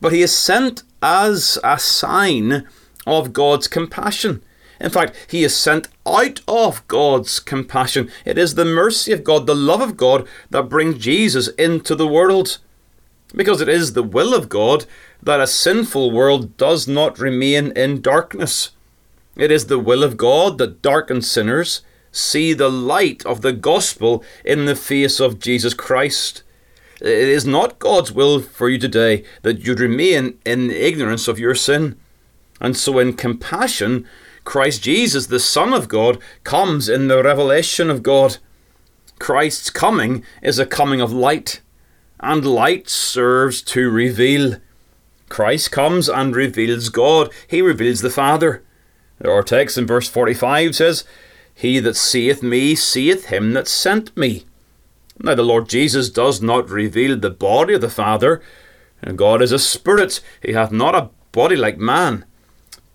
But 0.00 0.12
he 0.12 0.22
is 0.22 0.36
sent 0.36 0.82
as 1.02 1.58
a 1.64 1.78
sign 1.78 2.66
of 3.06 3.32
God's 3.32 3.68
compassion. 3.68 4.42
In 4.80 4.90
fact, 4.90 5.14
he 5.28 5.44
is 5.44 5.56
sent 5.56 5.88
out 6.06 6.40
of 6.46 6.86
God's 6.88 7.40
compassion. 7.40 8.10
It 8.24 8.38
is 8.38 8.54
the 8.54 8.64
mercy 8.64 9.12
of 9.12 9.24
God, 9.24 9.46
the 9.46 9.54
love 9.54 9.80
of 9.80 9.96
God, 9.96 10.26
that 10.50 10.68
brings 10.68 10.98
Jesus 10.98 11.48
into 11.48 11.94
the 11.94 12.06
world. 12.06 12.58
Because 13.34 13.60
it 13.60 13.68
is 13.68 13.92
the 13.92 14.02
will 14.02 14.34
of 14.34 14.48
God 14.48 14.86
that 15.22 15.40
a 15.40 15.46
sinful 15.46 16.12
world 16.12 16.56
does 16.56 16.86
not 16.86 17.18
remain 17.18 17.72
in 17.72 18.00
darkness. 18.00 18.70
It 19.36 19.50
is 19.50 19.66
the 19.66 19.78
will 19.78 20.02
of 20.02 20.16
God 20.16 20.58
that 20.58 20.80
darkened 20.80 21.24
sinners 21.24 21.82
see 22.12 22.54
the 22.54 22.70
light 22.70 23.24
of 23.26 23.42
the 23.42 23.52
gospel 23.52 24.24
in 24.44 24.64
the 24.64 24.76
face 24.76 25.20
of 25.20 25.38
Jesus 25.38 25.74
Christ. 25.74 26.42
It 27.00 27.08
is 27.08 27.44
not 27.44 27.78
God's 27.78 28.10
will 28.10 28.40
for 28.40 28.70
you 28.70 28.78
today 28.78 29.24
that 29.42 29.66
you'd 29.66 29.80
remain 29.80 30.38
in 30.46 30.70
ignorance 30.70 31.28
of 31.28 31.38
your 31.38 31.54
sin. 31.54 31.96
And 32.58 32.74
so, 32.74 32.98
in 32.98 33.12
compassion, 33.12 34.08
Christ 34.46 34.84
Jesus, 34.84 35.26
the 35.26 35.40
Son 35.40 35.74
of 35.74 35.88
God, 35.88 36.18
comes 36.44 36.88
in 36.88 37.08
the 37.08 37.20
revelation 37.20 37.90
of 37.90 38.04
God. 38.04 38.38
Christ's 39.18 39.70
coming 39.70 40.24
is 40.40 40.60
a 40.60 40.64
coming 40.64 41.00
of 41.00 41.12
light, 41.12 41.60
and 42.20 42.46
light 42.46 42.88
serves 42.88 43.60
to 43.62 43.90
reveal. 43.90 44.58
Christ 45.28 45.72
comes 45.72 46.08
and 46.08 46.34
reveals 46.34 46.90
God, 46.90 47.32
He 47.48 47.60
reveals 47.60 48.02
the 48.02 48.08
Father. 48.08 48.62
Our 49.22 49.42
text 49.42 49.76
in 49.76 49.84
verse 49.84 50.08
45 50.08 50.76
says, 50.76 51.04
He 51.52 51.80
that 51.80 51.96
seeth 51.96 52.40
me 52.40 52.76
seeth 52.76 53.26
him 53.26 53.52
that 53.54 53.66
sent 53.66 54.16
me. 54.16 54.44
Now, 55.18 55.34
the 55.34 55.42
Lord 55.42 55.68
Jesus 55.68 56.08
does 56.08 56.40
not 56.40 56.70
reveal 56.70 57.16
the 57.16 57.30
body 57.30 57.74
of 57.74 57.80
the 57.80 57.90
Father. 57.90 58.40
God 59.16 59.42
is 59.42 59.50
a 59.50 59.58
spirit, 59.58 60.20
He 60.40 60.52
hath 60.52 60.70
not 60.70 60.94
a 60.94 61.10
body 61.32 61.56
like 61.56 61.78
man. 61.78 62.24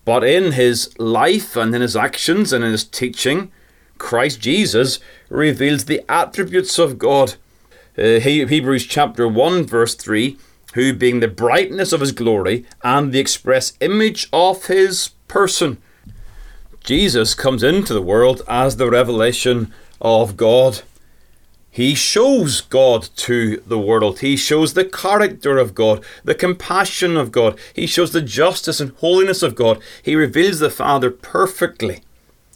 But 0.04 0.24
in 0.24 0.52
His 0.52 0.98
life 0.98 1.56
and 1.56 1.74
in 1.74 1.80
His 1.80 1.96
actions 1.96 2.52
and 2.52 2.64
in 2.64 2.72
His 2.72 2.84
teaching, 2.84 3.52
Christ 3.98 4.40
Jesus 4.40 4.98
reveals 5.28 5.84
the 5.84 6.02
attributes 6.08 6.78
of 6.78 6.98
God. 6.98 7.34
Uh, 7.96 8.18
Hebrews 8.20 8.86
chapter 8.86 9.28
1, 9.28 9.64
verse 9.64 9.94
3 9.94 10.36
Who 10.74 10.92
being 10.92 11.20
the 11.20 11.28
brightness 11.28 11.92
of 11.92 12.00
His 12.00 12.12
glory 12.12 12.64
and 12.82 13.12
the 13.12 13.20
express 13.20 13.74
image 13.80 14.28
of 14.32 14.66
His 14.66 15.10
person, 15.28 15.78
Jesus 16.82 17.34
comes 17.34 17.62
into 17.62 17.94
the 17.94 18.02
world 18.02 18.42
as 18.48 18.76
the 18.76 18.90
revelation 18.90 19.72
of 20.00 20.36
God. 20.36 20.82
He 21.74 21.94
shows 21.94 22.60
God 22.60 23.08
to 23.16 23.62
the 23.66 23.78
world. 23.78 24.18
He 24.18 24.36
shows 24.36 24.74
the 24.74 24.84
character 24.84 25.56
of 25.56 25.74
God, 25.74 26.04
the 26.22 26.34
compassion 26.34 27.16
of 27.16 27.32
God. 27.32 27.58
He 27.72 27.86
shows 27.86 28.12
the 28.12 28.20
justice 28.20 28.78
and 28.78 28.90
holiness 28.98 29.42
of 29.42 29.54
God. 29.54 29.80
He 30.02 30.14
reveals 30.14 30.58
the 30.58 30.68
Father 30.68 31.10
perfectly. 31.10 32.02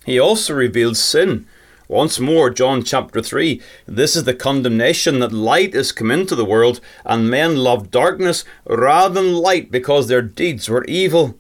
He 0.05 0.21
also 0.21 0.53
reveals 0.53 1.03
sin. 1.03 1.47
Once 1.89 2.21
more, 2.21 2.51
John 2.51 2.83
chapter 2.83 3.23
3 3.23 3.63
this 3.87 4.17
is 4.17 4.25
the 4.25 4.35
condemnation 4.35 5.21
that 5.21 5.33
light 5.33 5.75
is 5.75 5.93
come 5.93 6.11
into 6.11 6.35
the 6.35 6.45
world, 6.45 6.83
and 7.07 7.31
men 7.31 7.57
love 7.57 7.91
darkness 7.91 8.45
rather 8.67 9.15
than 9.15 9.33
light 9.33 9.71
because 9.71 10.09
their 10.09 10.21
deeds 10.21 10.69
were 10.69 10.85
evil. 10.85 11.39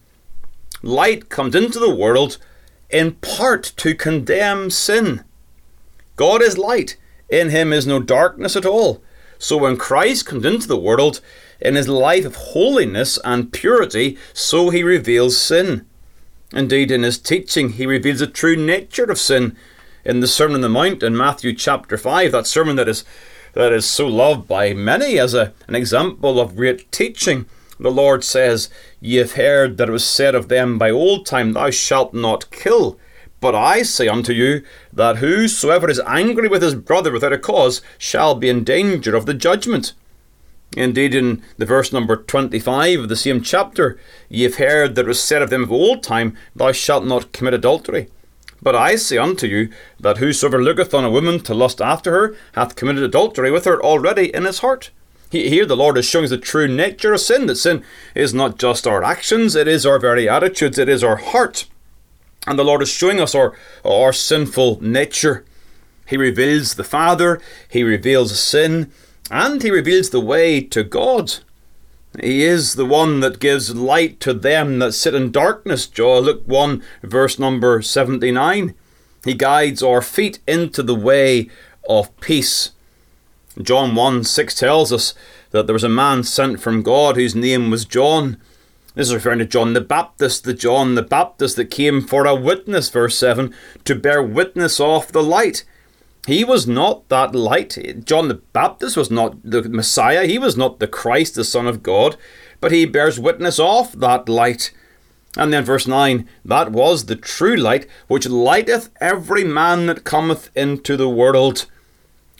Light 0.82 1.28
comes 1.28 1.54
into 1.54 1.78
the 1.78 1.94
world 1.94 2.38
in 2.88 3.12
part 3.16 3.74
to 3.76 3.94
condemn 3.94 4.70
sin. 4.70 5.24
God 6.14 6.40
is 6.40 6.56
light, 6.56 6.96
in 7.28 7.50
him 7.50 7.72
is 7.72 7.86
no 7.86 8.00
darkness 8.00 8.56
at 8.56 8.66
all. 8.66 9.02
So 9.38 9.56
when 9.56 9.76
Christ 9.76 10.26
comes 10.26 10.44
into 10.44 10.66
the 10.66 10.76
world, 10.76 11.20
in 11.60 11.74
his 11.74 11.88
life 11.88 12.24
of 12.24 12.36
holiness 12.36 13.18
and 13.24 13.52
purity, 13.52 14.18
so 14.32 14.70
he 14.70 14.82
reveals 14.82 15.38
sin. 15.38 15.86
Indeed, 16.52 16.90
in 16.90 17.02
his 17.02 17.18
teaching, 17.18 17.70
he 17.70 17.86
reveals 17.86 18.20
the 18.20 18.26
true 18.26 18.56
nature 18.56 19.04
of 19.04 19.18
sin. 19.18 19.56
In 20.04 20.20
the 20.20 20.28
Sermon 20.28 20.56
on 20.56 20.60
the 20.60 20.68
Mount 20.68 21.02
in 21.02 21.16
Matthew 21.16 21.52
chapter 21.52 21.98
5, 21.98 22.32
that 22.32 22.46
sermon 22.46 22.76
that 22.76 22.88
is, 22.88 23.04
that 23.54 23.72
is 23.72 23.84
so 23.84 24.06
loved 24.06 24.46
by 24.46 24.72
many 24.72 25.18
as 25.18 25.34
a, 25.34 25.52
an 25.66 25.74
example 25.74 26.38
of 26.38 26.54
great 26.56 26.90
teaching, 26.92 27.46
the 27.80 27.90
Lord 27.90 28.22
says, 28.22 28.70
Ye 29.00 29.16
have 29.16 29.32
heard 29.32 29.76
that 29.76 29.88
it 29.88 29.92
was 29.92 30.06
said 30.06 30.34
of 30.34 30.48
them 30.48 30.78
by 30.78 30.90
old 30.90 31.26
time, 31.26 31.52
Thou 31.52 31.70
shalt 31.70 32.14
not 32.14 32.50
kill. 32.50 32.98
But 33.40 33.54
I 33.54 33.82
say 33.82 34.08
unto 34.08 34.32
you, 34.32 34.62
that 34.92 35.18
whosoever 35.18 35.90
is 35.90 36.00
angry 36.06 36.48
with 36.48 36.62
his 36.62 36.74
brother 36.74 37.12
without 37.12 37.32
a 37.32 37.38
cause 37.38 37.82
shall 37.98 38.34
be 38.34 38.48
in 38.48 38.64
danger 38.64 39.14
of 39.14 39.26
the 39.26 39.34
judgment. 39.34 39.92
Indeed, 40.76 41.14
in 41.14 41.42
the 41.58 41.66
verse 41.66 41.92
number 41.92 42.16
25 42.16 43.00
of 43.00 43.08
the 43.08 43.16
same 43.16 43.40
chapter, 43.40 43.98
ye 44.28 44.42
have 44.44 44.56
heard 44.56 44.94
that 44.94 45.04
it 45.04 45.08
was 45.08 45.22
said 45.22 45.42
of 45.42 45.50
them 45.50 45.62
of 45.62 45.72
old 45.72 46.02
time, 46.02 46.36
Thou 46.54 46.72
shalt 46.72 47.04
not 47.04 47.32
commit 47.32 47.54
adultery. 47.54 48.08
But 48.62 48.74
I 48.74 48.96
say 48.96 49.18
unto 49.18 49.46
you, 49.46 49.70
that 50.00 50.18
whosoever 50.18 50.62
looketh 50.62 50.92
on 50.92 51.04
a 51.04 51.10
woman 51.10 51.40
to 51.40 51.54
lust 51.54 51.80
after 51.80 52.10
her 52.10 52.36
hath 52.54 52.74
committed 52.74 53.02
adultery 53.02 53.50
with 53.50 53.64
her 53.64 53.80
already 53.82 54.34
in 54.34 54.44
his 54.44 54.58
heart. 54.58 54.90
Here, 55.30 55.66
the 55.66 55.76
Lord 55.76 55.98
is 55.98 56.04
showing 56.04 56.24
us 56.24 56.30
the 56.30 56.38
true 56.38 56.68
nature 56.68 57.12
of 57.12 57.20
sin 57.20 57.46
that 57.46 57.56
sin 57.56 57.84
is 58.14 58.32
not 58.32 58.58
just 58.58 58.86
our 58.86 59.04
actions, 59.04 59.54
it 59.54 59.68
is 59.68 59.84
our 59.84 59.98
very 59.98 60.28
attitudes, 60.28 60.78
it 60.78 60.88
is 60.88 61.04
our 61.04 61.16
heart. 61.16 61.66
And 62.46 62.58
the 62.58 62.64
Lord 62.64 62.82
is 62.82 62.88
showing 62.88 63.20
us 63.20 63.34
our, 63.34 63.54
our 63.84 64.12
sinful 64.12 64.82
nature. 64.82 65.44
He 66.06 66.16
reveals 66.16 66.74
the 66.74 66.84
Father, 66.84 67.40
He 67.68 67.82
reveals 67.82 68.38
sin, 68.38 68.92
and 69.30 69.62
He 69.62 69.70
reveals 69.70 70.10
the 70.10 70.20
way 70.20 70.60
to 70.60 70.84
God. 70.84 71.38
He 72.20 72.44
is 72.44 72.74
the 72.74 72.86
one 72.86 73.20
that 73.20 73.40
gives 73.40 73.74
light 73.74 74.20
to 74.20 74.32
them 74.32 74.78
that 74.78 74.92
sit 74.92 75.14
in 75.14 75.32
darkness. 75.32 75.86
Joel, 75.86 76.22
Luke 76.22 76.42
1, 76.46 76.82
verse 77.02 77.38
number 77.38 77.82
79. 77.82 78.74
He 79.24 79.34
guides 79.34 79.82
our 79.82 80.00
feet 80.00 80.38
into 80.46 80.82
the 80.82 80.94
way 80.94 81.50
of 81.88 82.16
peace. 82.20 82.70
John 83.60 83.94
1 83.94 84.24
6 84.24 84.54
tells 84.54 84.92
us 84.92 85.14
that 85.50 85.66
there 85.66 85.74
was 85.74 85.84
a 85.84 85.88
man 85.88 86.22
sent 86.22 86.60
from 86.60 86.82
God 86.82 87.16
whose 87.16 87.34
name 87.34 87.70
was 87.70 87.84
John. 87.84 88.36
This 88.96 89.08
is 89.08 89.14
referring 89.14 89.40
to 89.40 89.44
John 89.44 89.74
the 89.74 89.82
Baptist, 89.82 90.44
the 90.44 90.54
John 90.54 90.94
the 90.94 91.02
Baptist 91.02 91.56
that 91.56 91.66
came 91.66 92.00
for 92.00 92.24
a 92.24 92.34
witness, 92.34 92.88
verse 92.88 93.18
7, 93.18 93.54
to 93.84 93.94
bear 93.94 94.22
witness 94.22 94.80
of 94.80 95.12
the 95.12 95.22
light. 95.22 95.64
He 96.26 96.44
was 96.44 96.66
not 96.66 97.06
that 97.10 97.34
light. 97.34 97.76
John 98.06 98.28
the 98.28 98.40
Baptist 98.54 98.96
was 98.96 99.10
not 99.10 99.36
the 99.44 99.68
Messiah. 99.68 100.24
He 100.24 100.38
was 100.38 100.56
not 100.56 100.78
the 100.78 100.86
Christ, 100.88 101.34
the 101.34 101.44
Son 101.44 101.66
of 101.66 101.82
God, 101.82 102.16
but 102.58 102.72
he 102.72 102.86
bears 102.86 103.20
witness 103.20 103.58
of 103.58 104.00
that 104.00 104.30
light. 104.30 104.72
And 105.36 105.52
then 105.52 105.62
verse 105.62 105.86
9, 105.86 106.26
that 106.46 106.72
was 106.72 107.04
the 107.04 107.16
true 107.16 107.54
light, 107.54 107.86
which 108.08 108.26
lighteth 108.26 108.88
every 108.98 109.44
man 109.44 109.84
that 109.88 110.04
cometh 110.04 110.50
into 110.56 110.96
the 110.96 111.10
world. 111.10 111.66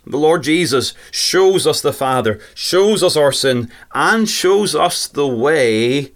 The 0.07 0.17
Lord 0.17 0.45
Jesus 0.45 0.95
shows 1.11 1.67
us 1.67 1.83
the 1.83 1.93
Father, 1.93 2.41
shows 2.55 3.03
us 3.03 3.15
our 3.15 3.31
sin, 3.31 3.71
and 3.93 4.27
shows 4.27 4.75
us 4.75 5.07
the 5.07 5.29
way 5.29 6.13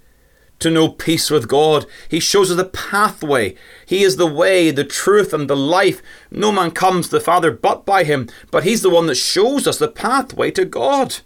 to 0.60 0.70
know 0.70 0.88
peace 0.88 1.30
with 1.30 1.48
God. 1.48 1.86
He 2.08 2.20
shows 2.20 2.50
us 2.50 2.56
the 2.56 2.64
pathway. 2.64 3.56
He 3.84 4.02
is 4.02 4.16
the 4.16 4.26
way, 4.26 4.70
the 4.70 4.84
truth, 4.84 5.32
and 5.32 5.48
the 5.48 5.56
life. 5.56 6.00
No 6.30 6.52
man 6.52 6.70
comes 6.70 7.06
to 7.06 7.16
the 7.16 7.20
Father 7.20 7.50
but 7.50 7.84
by 7.84 8.04
him, 8.04 8.28
but 8.50 8.64
He's 8.64 8.82
the 8.82 8.90
one 8.90 9.06
that 9.06 9.16
shows 9.16 9.66
us 9.66 9.78
the 9.78 9.88
pathway 9.88 10.50
to 10.52 10.64
God. 10.64 11.16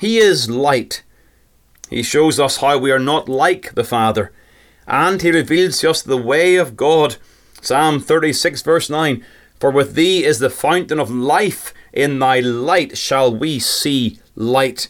He 0.00 0.18
is 0.18 0.48
light. 0.48 1.02
He 1.90 2.02
shows 2.02 2.40
us 2.40 2.58
how 2.58 2.78
we 2.78 2.90
are 2.90 2.98
not 2.98 3.28
like 3.28 3.74
the 3.74 3.84
Father, 3.84 4.32
and 4.86 5.20
He 5.20 5.30
reveals 5.30 5.80
to 5.80 5.90
us 5.90 6.02
the 6.02 6.16
way 6.16 6.56
of 6.56 6.76
God. 6.76 7.16
Psalm 7.60 8.00
36, 8.00 8.62
verse 8.62 8.88
9 8.88 9.24
For 9.58 9.70
with 9.70 9.94
Thee 9.94 10.24
is 10.24 10.38
the 10.38 10.50
fountain 10.50 11.00
of 11.00 11.10
life, 11.10 11.74
in 11.92 12.18
Thy 12.18 12.40
light 12.40 12.96
shall 12.96 13.34
we 13.34 13.58
see 13.58 14.18
light. 14.34 14.88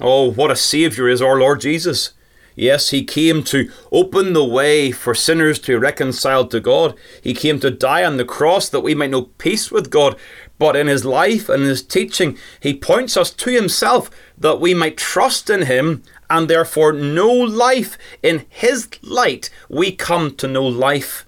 Oh, 0.00 0.32
what 0.32 0.50
a 0.50 0.56
Saviour 0.56 1.08
is 1.08 1.22
our 1.22 1.38
Lord 1.38 1.60
Jesus! 1.60 2.12
Yes, 2.56 2.90
he 2.90 3.04
came 3.04 3.42
to 3.44 3.70
open 3.90 4.32
the 4.32 4.44
way 4.44 4.92
for 4.92 5.14
sinners 5.14 5.58
to 5.60 5.72
be 5.72 5.76
reconciled 5.76 6.50
to 6.52 6.60
God. 6.60 6.94
He 7.20 7.34
came 7.34 7.58
to 7.60 7.70
die 7.70 8.04
on 8.04 8.16
the 8.16 8.24
cross 8.24 8.68
that 8.68 8.80
we 8.80 8.94
might 8.94 9.10
know 9.10 9.22
peace 9.38 9.70
with 9.70 9.90
God. 9.90 10.16
But 10.58 10.76
in 10.76 10.86
his 10.86 11.04
life 11.04 11.48
and 11.48 11.64
his 11.64 11.82
teaching, 11.82 12.38
he 12.60 12.74
points 12.74 13.16
us 13.16 13.30
to 13.32 13.50
himself 13.50 14.08
that 14.38 14.60
we 14.60 14.72
might 14.72 14.96
trust 14.96 15.50
in 15.50 15.62
him 15.62 16.04
and 16.30 16.48
therefore 16.48 16.92
know 16.92 17.30
life. 17.30 17.98
In 18.22 18.46
his 18.48 18.88
light, 19.02 19.50
we 19.68 19.90
come 19.90 20.36
to 20.36 20.46
know 20.46 20.64
life. 20.64 21.26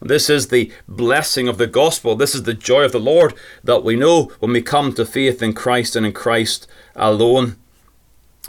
This 0.00 0.28
is 0.28 0.48
the 0.48 0.72
blessing 0.88 1.46
of 1.46 1.58
the 1.58 1.66
gospel. 1.66 2.16
This 2.16 2.34
is 2.34 2.42
the 2.42 2.54
joy 2.54 2.84
of 2.84 2.92
the 2.92 3.00
Lord 3.00 3.34
that 3.62 3.84
we 3.84 3.96
know 3.96 4.32
when 4.38 4.52
we 4.52 4.62
come 4.62 4.92
to 4.94 5.04
faith 5.04 5.42
in 5.42 5.52
Christ 5.52 5.94
and 5.94 6.06
in 6.06 6.12
Christ 6.12 6.66
alone. 6.96 7.56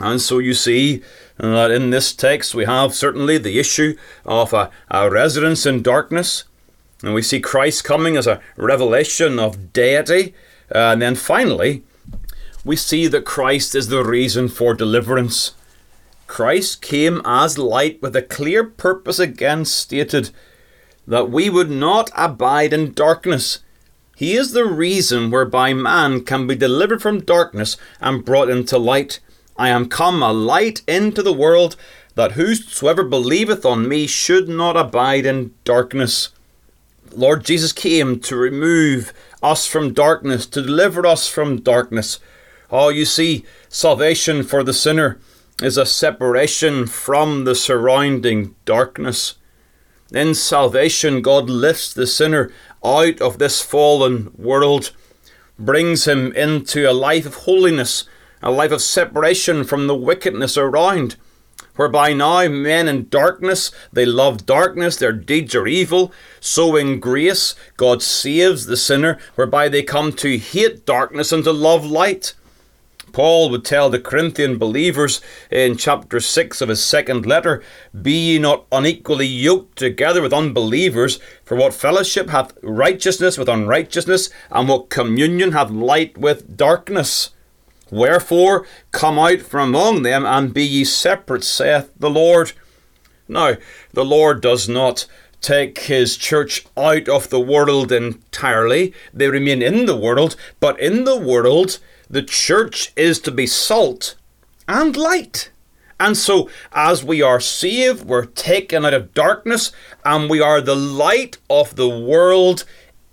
And 0.00 0.20
so 0.20 0.38
you 0.38 0.52
see 0.52 1.02
that 1.38 1.70
in 1.70 1.90
this 1.90 2.14
text 2.14 2.54
we 2.54 2.64
have 2.64 2.94
certainly 2.94 3.38
the 3.38 3.58
issue 3.58 3.96
of 4.24 4.52
a, 4.52 4.70
a 4.90 5.10
residence 5.10 5.66
in 5.66 5.82
darkness. 5.82 6.44
And 7.02 7.14
we 7.14 7.22
see 7.22 7.40
Christ 7.40 7.84
coming 7.84 8.16
as 8.16 8.26
a 8.26 8.40
revelation 8.56 9.38
of 9.38 9.72
deity. 9.72 10.34
Uh, 10.74 10.92
and 10.92 11.02
then 11.02 11.14
finally, 11.14 11.82
we 12.64 12.74
see 12.74 13.06
that 13.06 13.24
Christ 13.24 13.74
is 13.74 13.88
the 13.88 14.02
reason 14.02 14.48
for 14.48 14.74
deliverance. 14.74 15.54
Christ 16.26 16.82
came 16.82 17.20
as 17.24 17.58
light 17.58 18.00
with 18.02 18.16
a 18.16 18.22
clear 18.22 18.64
purpose 18.64 19.18
again 19.18 19.64
stated 19.64 20.30
that 21.06 21.30
we 21.30 21.48
would 21.48 21.70
not 21.70 22.10
abide 22.16 22.72
in 22.72 22.92
darkness. 22.92 23.60
He 24.16 24.34
is 24.34 24.52
the 24.52 24.64
reason 24.64 25.30
whereby 25.30 25.74
man 25.74 26.24
can 26.24 26.46
be 26.46 26.56
delivered 26.56 27.02
from 27.02 27.20
darkness 27.20 27.76
and 28.00 28.24
brought 28.24 28.48
into 28.48 28.78
light. 28.78 29.20
I 29.58 29.68
am 29.68 29.88
come 29.88 30.22
a 30.22 30.32
light 30.32 30.82
into 30.86 31.22
the 31.22 31.32
world, 31.32 31.76
that 32.14 32.32
whosoever 32.32 33.04
believeth 33.04 33.64
on 33.64 33.88
me 33.88 34.06
should 34.06 34.48
not 34.48 34.76
abide 34.76 35.26
in 35.26 35.54
darkness. 35.64 36.30
Lord 37.12 37.44
Jesus 37.44 37.72
came 37.72 38.20
to 38.20 38.36
remove 38.36 39.12
us 39.42 39.66
from 39.66 39.92
darkness, 39.92 40.46
to 40.46 40.62
deliver 40.62 41.06
us 41.06 41.28
from 41.28 41.60
darkness. 41.60 42.18
Oh, 42.70 42.88
you 42.88 43.04
see, 43.04 43.44
salvation 43.68 44.42
for 44.42 44.62
the 44.62 44.74
sinner 44.74 45.18
is 45.62 45.78
a 45.78 45.86
separation 45.86 46.86
from 46.86 47.44
the 47.44 47.54
surrounding 47.54 48.54
darkness. 48.64 49.36
In 50.12 50.34
salvation, 50.34 51.22
God 51.22 51.48
lifts 51.48 51.92
the 51.92 52.06
sinner 52.06 52.52
out 52.84 53.20
of 53.20 53.38
this 53.38 53.62
fallen 53.62 54.32
world, 54.36 54.90
brings 55.58 56.06
him 56.06 56.32
into 56.34 56.90
a 56.90 56.92
life 56.92 57.26
of 57.26 57.34
holiness 57.34 58.04
a 58.46 58.50
life 58.52 58.70
of 58.70 58.80
separation 58.80 59.64
from 59.64 59.88
the 59.88 59.94
wickedness 59.96 60.56
around, 60.56 61.16
whereby 61.74 62.12
now 62.12 62.46
men 62.46 62.86
in 62.86 63.08
darkness, 63.08 63.72
they 63.92 64.06
love 64.06 64.46
darkness, 64.46 64.96
their 64.96 65.12
deeds 65.12 65.52
are 65.56 65.66
evil. 65.66 66.12
So 66.38 66.76
in 66.76 67.00
grace, 67.00 67.56
God 67.76 68.04
saves 68.04 68.66
the 68.66 68.76
sinner, 68.76 69.18
whereby 69.34 69.68
they 69.68 69.82
come 69.82 70.12
to 70.12 70.38
hate 70.38 70.86
darkness 70.86 71.32
and 71.32 71.42
to 71.42 71.50
love 71.50 71.84
light. 71.84 72.34
Paul 73.10 73.50
would 73.50 73.64
tell 73.64 73.90
the 73.90 73.98
Corinthian 73.98 74.58
believers 74.58 75.20
in 75.50 75.76
chapter 75.76 76.20
6 76.20 76.60
of 76.60 76.68
his 76.68 76.84
second 76.84 77.26
letter 77.26 77.64
Be 78.00 78.12
ye 78.12 78.38
not 78.38 78.66
unequally 78.70 79.26
yoked 79.26 79.76
together 79.76 80.22
with 80.22 80.32
unbelievers, 80.32 81.18
for 81.44 81.56
what 81.56 81.74
fellowship 81.74 82.30
hath 82.30 82.56
righteousness 82.62 83.38
with 83.38 83.48
unrighteousness, 83.48 84.30
and 84.52 84.68
what 84.68 84.88
communion 84.88 85.50
hath 85.50 85.70
light 85.70 86.16
with 86.16 86.56
darkness? 86.56 87.30
Wherefore, 87.90 88.66
come 88.90 89.18
out 89.18 89.40
from 89.40 89.74
among 89.74 90.02
them 90.02 90.26
and 90.26 90.52
be 90.52 90.64
ye 90.64 90.84
separate, 90.84 91.44
saith 91.44 91.92
the 91.96 92.10
Lord. 92.10 92.52
Now, 93.28 93.54
the 93.92 94.04
Lord 94.04 94.40
does 94.40 94.68
not 94.68 95.06
take 95.40 95.80
his 95.80 96.16
church 96.16 96.66
out 96.76 97.08
of 97.08 97.30
the 97.30 97.40
world 97.40 97.92
entirely. 97.92 98.92
They 99.12 99.28
remain 99.28 99.62
in 99.62 99.86
the 99.86 99.96
world, 99.96 100.36
but 100.58 100.78
in 100.80 101.04
the 101.04 101.16
world, 101.16 101.78
the 102.10 102.22
church 102.22 102.92
is 102.96 103.20
to 103.20 103.30
be 103.30 103.46
salt 103.46 104.16
and 104.66 104.96
light. 104.96 105.50
And 105.98 106.16
so, 106.16 106.50
as 106.72 107.02
we 107.02 107.22
are 107.22 107.40
saved, 107.40 108.04
we're 108.04 108.26
taken 108.26 108.84
out 108.84 108.94
of 108.94 109.14
darkness, 109.14 109.72
and 110.04 110.28
we 110.28 110.40
are 110.40 110.60
the 110.60 110.76
light 110.76 111.38
of 111.48 111.76
the 111.76 111.88
world 111.88 112.64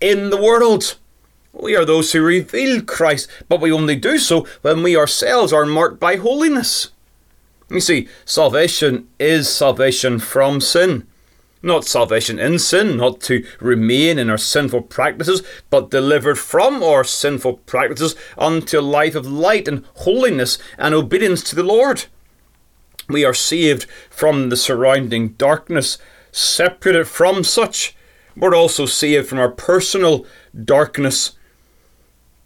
in 0.02 0.30
the 0.30 0.42
world. 0.42 0.98
We 1.54 1.76
are 1.76 1.86
those 1.86 2.12
who 2.12 2.22
reveal 2.22 2.82
Christ, 2.82 3.30
but 3.48 3.62
we 3.62 3.72
only 3.72 3.96
do 3.96 4.18
so 4.18 4.48
when 4.64 4.82
we 4.82 4.98
ourselves 4.98 5.54
are 5.54 5.66
marked 5.66 6.00
by 6.00 6.16
holiness. 6.16 6.90
You 7.70 7.80
see, 7.80 8.10
salvation 8.26 9.08
is 9.20 9.48
salvation 9.48 10.20
from 10.20 10.60
sin. 10.60 11.08
Not 11.62 11.86
salvation 11.86 12.40
in 12.40 12.60
sin, 12.60 12.98
not 12.98 13.22
to 13.22 13.46
remain 13.62 14.20
in 14.20 14.30
our 14.30 14.38
sinful 14.38 14.82
practices, 14.84 15.44
but 15.70 15.90
delivered 15.90 16.38
from 16.38 16.84
our 16.84 17.04
sinful 17.04 17.58
practices 17.60 18.16
unto 18.38 18.80
a 18.80 18.82
life 18.82 19.16
of 19.16 19.26
light 19.26 19.68
and 19.68 19.86
holiness 19.98 20.58
and 20.78 20.94
obedience 20.94 21.42
to 21.44 21.56
the 21.56 21.64
Lord. 21.64 22.06
We 23.08 23.24
are 23.24 23.34
saved 23.34 23.86
from 24.10 24.50
the 24.50 24.58
surrounding 24.58 25.30
darkness, 25.30 25.98
separated 26.32 27.08
from 27.08 27.44
such. 27.44 27.96
We're 28.36 28.56
also 28.56 28.86
saved 28.86 29.28
from 29.28 29.40
our 29.40 29.52
personal 29.52 30.26
darkness 30.66 31.38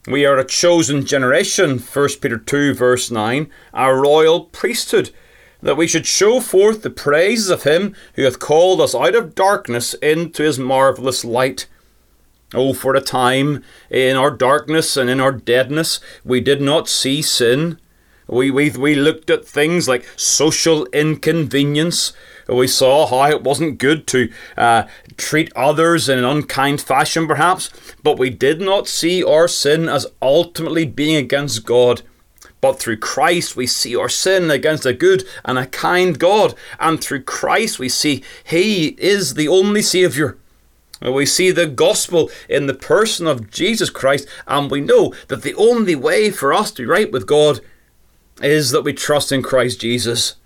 we 0.07 0.25
are 0.25 0.37
a 0.37 0.45
chosen 0.45 1.05
generation, 1.05 1.79
1 1.79 2.09
Peter 2.21 2.37
2, 2.37 2.73
verse 2.73 3.11
9, 3.11 3.49
a 3.73 3.93
royal 3.93 4.45
priesthood, 4.45 5.11
that 5.61 5.75
we 5.75 5.85
should 5.85 6.05
show 6.05 6.39
forth 6.39 6.81
the 6.81 6.89
praises 6.89 7.49
of 7.49 7.63
him 7.63 7.93
who 8.13 8.23
hath 8.23 8.39
called 8.39 8.79
us 8.79 8.95
out 8.95 9.15
of 9.15 9.35
darkness 9.35 9.93
into 9.95 10.43
his 10.43 10.57
marvellous 10.57 11.25
light. 11.25 11.67
Oh, 12.53 12.73
for 12.73 12.95
a 12.95 13.01
time, 13.01 13.63
in 13.89 14.15
our 14.15 14.31
darkness 14.31 14.95
and 14.95 15.09
in 15.09 15.19
our 15.19 15.33
deadness, 15.33 15.99
we 16.23 16.39
did 16.39 16.61
not 16.61 16.87
see 16.87 17.21
sin. 17.21 17.77
We, 18.27 18.49
we, 18.49 18.69
we 18.69 18.95
looked 18.95 19.29
at 19.29 19.45
things 19.45 19.89
like 19.89 20.07
social 20.15 20.85
inconvenience. 20.87 22.13
We 22.47 22.67
saw 22.67 23.07
how 23.07 23.29
it 23.29 23.43
wasn't 23.43 23.79
good 23.79 24.07
to 24.07 24.31
uh, 24.57 24.83
treat 25.17 25.51
others 25.53 26.07
in 26.07 26.19
an 26.19 26.25
unkind 26.25 26.79
fashion, 26.79 27.27
perhaps, 27.27 27.69
but 28.07 28.17
we 28.17 28.29
did 28.29 28.61
not 28.61 28.87
see 28.87 29.21
our 29.21 29.49
sin 29.49 29.89
as 29.89 30.07
ultimately 30.21 30.85
being 30.85 31.17
against 31.17 31.65
God. 31.65 32.03
But 32.61 32.79
through 32.79 32.99
Christ, 32.99 33.57
we 33.57 33.67
see 33.67 33.97
our 33.97 34.07
sin 34.07 34.49
against 34.49 34.85
a 34.85 34.93
good 34.93 35.25
and 35.43 35.59
a 35.59 35.65
kind 35.65 36.17
God. 36.17 36.55
And 36.79 37.03
through 37.03 37.23
Christ, 37.23 37.79
we 37.79 37.89
see 37.89 38.23
He 38.45 38.95
is 38.97 39.33
the 39.33 39.49
only 39.49 39.81
Saviour. 39.81 40.37
We 41.01 41.25
see 41.25 41.51
the 41.51 41.67
gospel 41.67 42.31
in 42.47 42.67
the 42.67 42.73
person 42.73 43.27
of 43.27 43.51
Jesus 43.51 43.89
Christ, 43.89 44.25
and 44.47 44.71
we 44.71 44.79
know 44.79 45.13
that 45.27 45.41
the 45.41 45.55
only 45.55 45.93
way 45.93 46.31
for 46.31 46.53
us 46.53 46.71
to 46.71 46.83
be 46.83 46.85
right 46.85 47.11
with 47.11 47.27
God 47.27 47.59
is 48.41 48.71
that 48.71 48.83
we 48.83 48.93
trust 48.93 49.33
in 49.33 49.43
Christ 49.43 49.81
Jesus. 49.81 50.37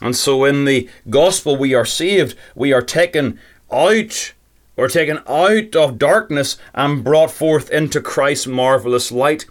And 0.00 0.16
so 0.16 0.46
in 0.46 0.64
the 0.64 0.88
gospel 1.10 1.58
we 1.58 1.74
are 1.74 1.84
saved, 1.84 2.38
we 2.54 2.72
are 2.72 2.80
taken 2.80 3.38
out, 3.70 4.32
we're 4.76 4.88
taken 4.88 5.20
out 5.26 5.74
of 5.74 5.98
darkness 5.98 6.58
and 6.74 7.02
brought 7.02 7.30
forth 7.30 7.70
into 7.70 8.00
Christ's 8.00 8.46
marvelous 8.46 9.10
light. 9.10 9.46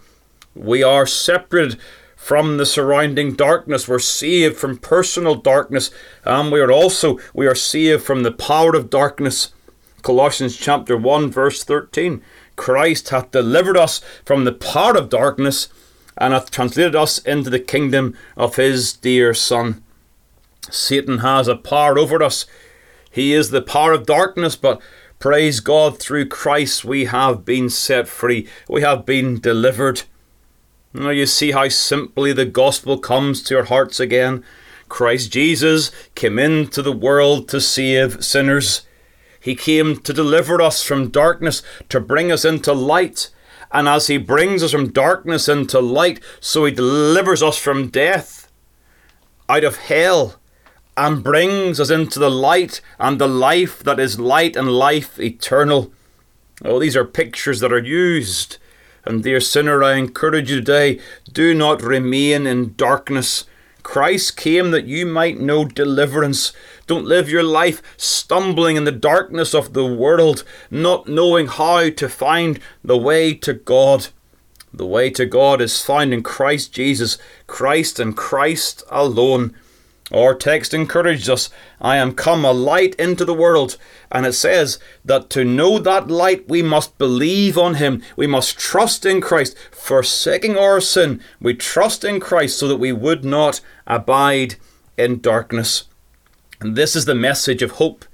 We 0.54 0.82
are 0.82 1.06
separated 1.06 1.78
from 2.14 2.56
the 2.56 2.66
surrounding 2.66 3.34
darkness. 3.34 3.86
We're 3.86 3.98
saved 3.98 4.56
from 4.56 4.78
personal 4.78 5.34
darkness, 5.34 5.90
and 6.24 6.50
we 6.50 6.60
are 6.60 6.72
also 6.72 7.18
we 7.34 7.46
are 7.46 7.54
saved 7.54 8.04
from 8.04 8.22
the 8.22 8.32
power 8.32 8.74
of 8.74 8.88
darkness. 8.88 9.52
Colossians 10.02 10.56
chapter 10.56 10.96
1 10.96 11.30
verse 11.30 11.62
13. 11.64 12.22
Christ 12.54 13.10
hath 13.10 13.30
delivered 13.32 13.76
us 13.76 14.00
from 14.24 14.44
the 14.44 14.52
power 14.52 14.96
of 14.96 15.10
darkness 15.10 15.68
and 16.16 16.32
hath 16.32 16.50
translated 16.50 16.96
us 16.96 17.18
into 17.18 17.50
the 17.50 17.60
kingdom 17.60 18.16
of 18.36 18.56
his 18.56 18.92
dear 18.94 19.34
Son. 19.34 19.82
Satan 20.70 21.18
has 21.18 21.48
a 21.48 21.56
power 21.56 21.98
over 21.98 22.22
us. 22.22 22.46
He 23.10 23.32
is 23.32 23.50
the 23.50 23.62
power 23.62 23.92
of 23.92 24.06
darkness, 24.06 24.56
but 24.56 24.80
praise 25.26 25.58
God, 25.58 25.98
through 25.98 26.28
Christ 26.28 26.84
we 26.84 27.06
have 27.06 27.44
been 27.44 27.68
set 27.68 28.06
free. 28.06 28.46
We 28.68 28.82
have 28.82 29.04
been 29.04 29.40
delivered. 29.40 30.02
Now 30.94 31.10
you 31.10 31.26
see 31.26 31.50
how 31.50 31.68
simply 31.68 32.32
the 32.32 32.44
gospel 32.44 32.96
comes 32.96 33.42
to 33.42 33.54
your 33.54 33.64
hearts 33.64 33.98
again. 33.98 34.44
Christ 34.88 35.32
Jesus 35.32 35.90
came 36.14 36.38
into 36.38 36.80
the 36.80 36.92
world 36.92 37.48
to 37.48 37.60
save 37.60 38.24
sinners. 38.24 38.86
He 39.40 39.56
came 39.56 39.96
to 39.96 40.12
deliver 40.12 40.62
us 40.62 40.84
from 40.84 41.08
darkness, 41.08 41.60
to 41.88 41.98
bring 41.98 42.30
us 42.30 42.44
into 42.44 42.72
light. 42.72 43.30
And 43.72 43.88
as 43.88 44.06
He 44.06 44.18
brings 44.18 44.62
us 44.62 44.70
from 44.70 44.92
darkness 44.92 45.48
into 45.48 45.80
light, 45.80 46.20
so 46.38 46.66
He 46.66 46.70
delivers 46.70 47.42
us 47.42 47.58
from 47.58 47.88
death, 47.88 48.48
out 49.48 49.64
of 49.64 49.74
hell, 49.74 50.36
and 50.96 51.22
brings 51.22 51.78
us 51.78 51.90
into 51.90 52.18
the 52.18 52.30
light 52.30 52.80
and 52.98 53.20
the 53.20 53.28
life 53.28 53.82
that 53.84 54.00
is 54.00 54.18
light 54.18 54.56
and 54.56 54.70
life 54.70 55.18
eternal. 55.20 55.92
Oh, 56.64 56.78
these 56.78 56.96
are 56.96 57.04
pictures 57.04 57.60
that 57.60 57.72
are 57.72 57.82
used. 57.82 58.56
And 59.04 59.22
dear 59.22 59.40
sinner, 59.40 59.84
I 59.84 59.96
encourage 59.96 60.50
you 60.50 60.56
today 60.56 61.00
do 61.30 61.54
not 61.54 61.82
remain 61.82 62.46
in 62.46 62.74
darkness. 62.76 63.44
Christ 63.82 64.36
came 64.36 64.72
that 64.72 64.86
you 64.86 65.06
might 65.06 65.38
know 65.38 65.64
deliverance. 65.64 66.52
Don't 66.88 67.04
live 67.04 67.30
your 67.30 67.44
life 67.44 67.82
stumbling 67.96 68.76
in 68.76 68.82
the 68.82 68.90
darkness 68.90 69.54
of 69.54 69.74
the 69.74 69.86
world, 69.86 70.42
not 70.72 71.06
knowing 71.06 71.46
how 71.46 71.90
to 71.90 72.08
find 72.08 72.58
the 72.82 72.96
way 72.96 73.32
to 73.34 73.52
God. 73.52 74.08
The 74.74 74.86
way 74.86 75.10
to 75.10 75.24
God 75.24 75.60
is 75.60 75.84
found 75.84 76.12
in 76.12 76.24
Christ 76.24 76.72
Jesus, 76.72 77.16
Christ 77.46 78.00
and 78.00 78.16
Christ 78.16 78.82
alone. 78.90 79.54
Our 80.12 80.36
text 80.36 80.72
encourages 80.72 81.28
us 81.28 81.50
I 81.80 81.96
am 81.96 82.12
come 82.12 82.44
a 82.44 82.52
light 82.52 82.94
into 82.94 83.24
the 83.24 83.34
world. 83.34 83.76
And 84.12 84.24
it 84.24 84.34
says 84.34 84.78
that 85.04 85.30
to 85.30 85.44
know 85.44 85.78
that 85.80 86.08
light, 86.08 86.48
we 86.48 86.62
must 86.62 86.96
believe 86.96 87.58
on 87.58 87.74
Him. 87.74 88.02
We 88.14 88.26
must 88.26 88.58
trust 88.58 89.04
in 89.04 89.20
Christ. 89.20 89.56
Forsaking 89.72 90.56
our 90.56 90.80
sin, 90.80 91.20
we 91.40 91.54
trust 91.54 92.04
in 92.04 92.20
Christ 92.20 92.58
so 92.58 92.68
that 92.68 92.76
we 92.76 92.92
would 92.92 93.24
not 93.24 93.60
abide 93.86 94.56
in 94.96 95.20
darkness. 95.20 95.84
And 96.60 96.76
this 96.76 96.94
is 96.94 97.04
the 97.04 97.14
message 97.14 97.60
of 97.60 97.72
hope 97.72 98.04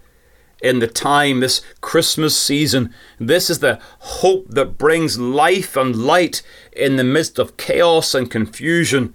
in 0.63 0.79
the 0.79 0.87
time, 0.87 1.41
this 1.41 1.61
Christmas 1.81 2.37
season. 2.37 2.95
This 3.19 3.51
is 3.51 3.59
the 3.59 3.79
hope 3.99 4.47
that 4.49 4.79
brings 4.79 5.19
life 5.19 5.77
and 5.77 5.95
light 5.95 6.43
in 6.73 6.97
the 6.97 7.05
midst 7.05 7.39
of 7.39 7.57
chaos 7.57 8.15
and 8.15 8.31
confusion. 8.31 9.13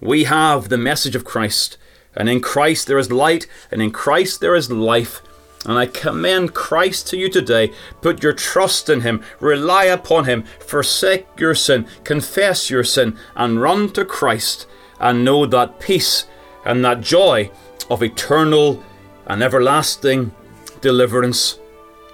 We 0.00 0.24
have 0.24 0.68
the 0.68 0.78
message 0.78 1.14
of 1.14 1.24
Christ. 1.24 1.76
And 2.18 2.28
in 2.28 2.42
Christ 2.42 2.86
there 2.88 2.98
is 2.98 3.10
light, 3.10 3.46
and 3.70 3.80
in 3.80 3.92
Christ 3.92 4.40
there 4.40 4.54
is 4.54 4.70
life. 4.70 5.22
And 5.64 5.78
I 5.78 5.86
commend 5.86 6.52
Christ 6.52 7.08
to 7.08 7.16
you 7.16 7.30
today. 7.30 7.72
Put 8.00 8.22
your 8.22 8.32
trust 8.32 8.88
in 8.90 9.00
Him, 9.00 9.22
rely 9.40 9.84
upon 9.84 10.24
Him, 10.24 10.44
forsake 10.58 11.26
your 11.38 11.54
sin, 11.54 11.86
confess 12.04 12.70
your 12.70 12.84
sin, 12.84 13.16
and 13.36 13.62
run 13.62 13.90
to 13.92 14.04
Christ, 14.04 14.66
and 15.00 15.24
know 15.24 15.46
that 15.46 15.80
peace 15.80 16.26
and 16.64 16.84
that 16.84 17.00
joy 17.00 17.50
of 17.88 18.02
eternal 18.02 18.82
and 19.26 19.42
everlasting 19.42 20.32
deliverance. 20.80 21.58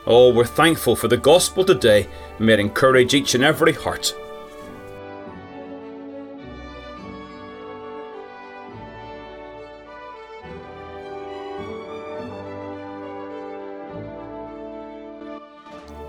Oh, 0.06 0.32
we're 0.32 0.44
thankful 0.44 0.96
for 0.96 1.08
the 1.08 1.16
gospel 1.16 1.64
today. 1.64 2.08
May 2.38 2.54
it 2.54 2.60
encourage 2.60 3.14
each 3.14 3.34
and 3.34 3.42
every 3.42 3.72
heart. 3.72 4.14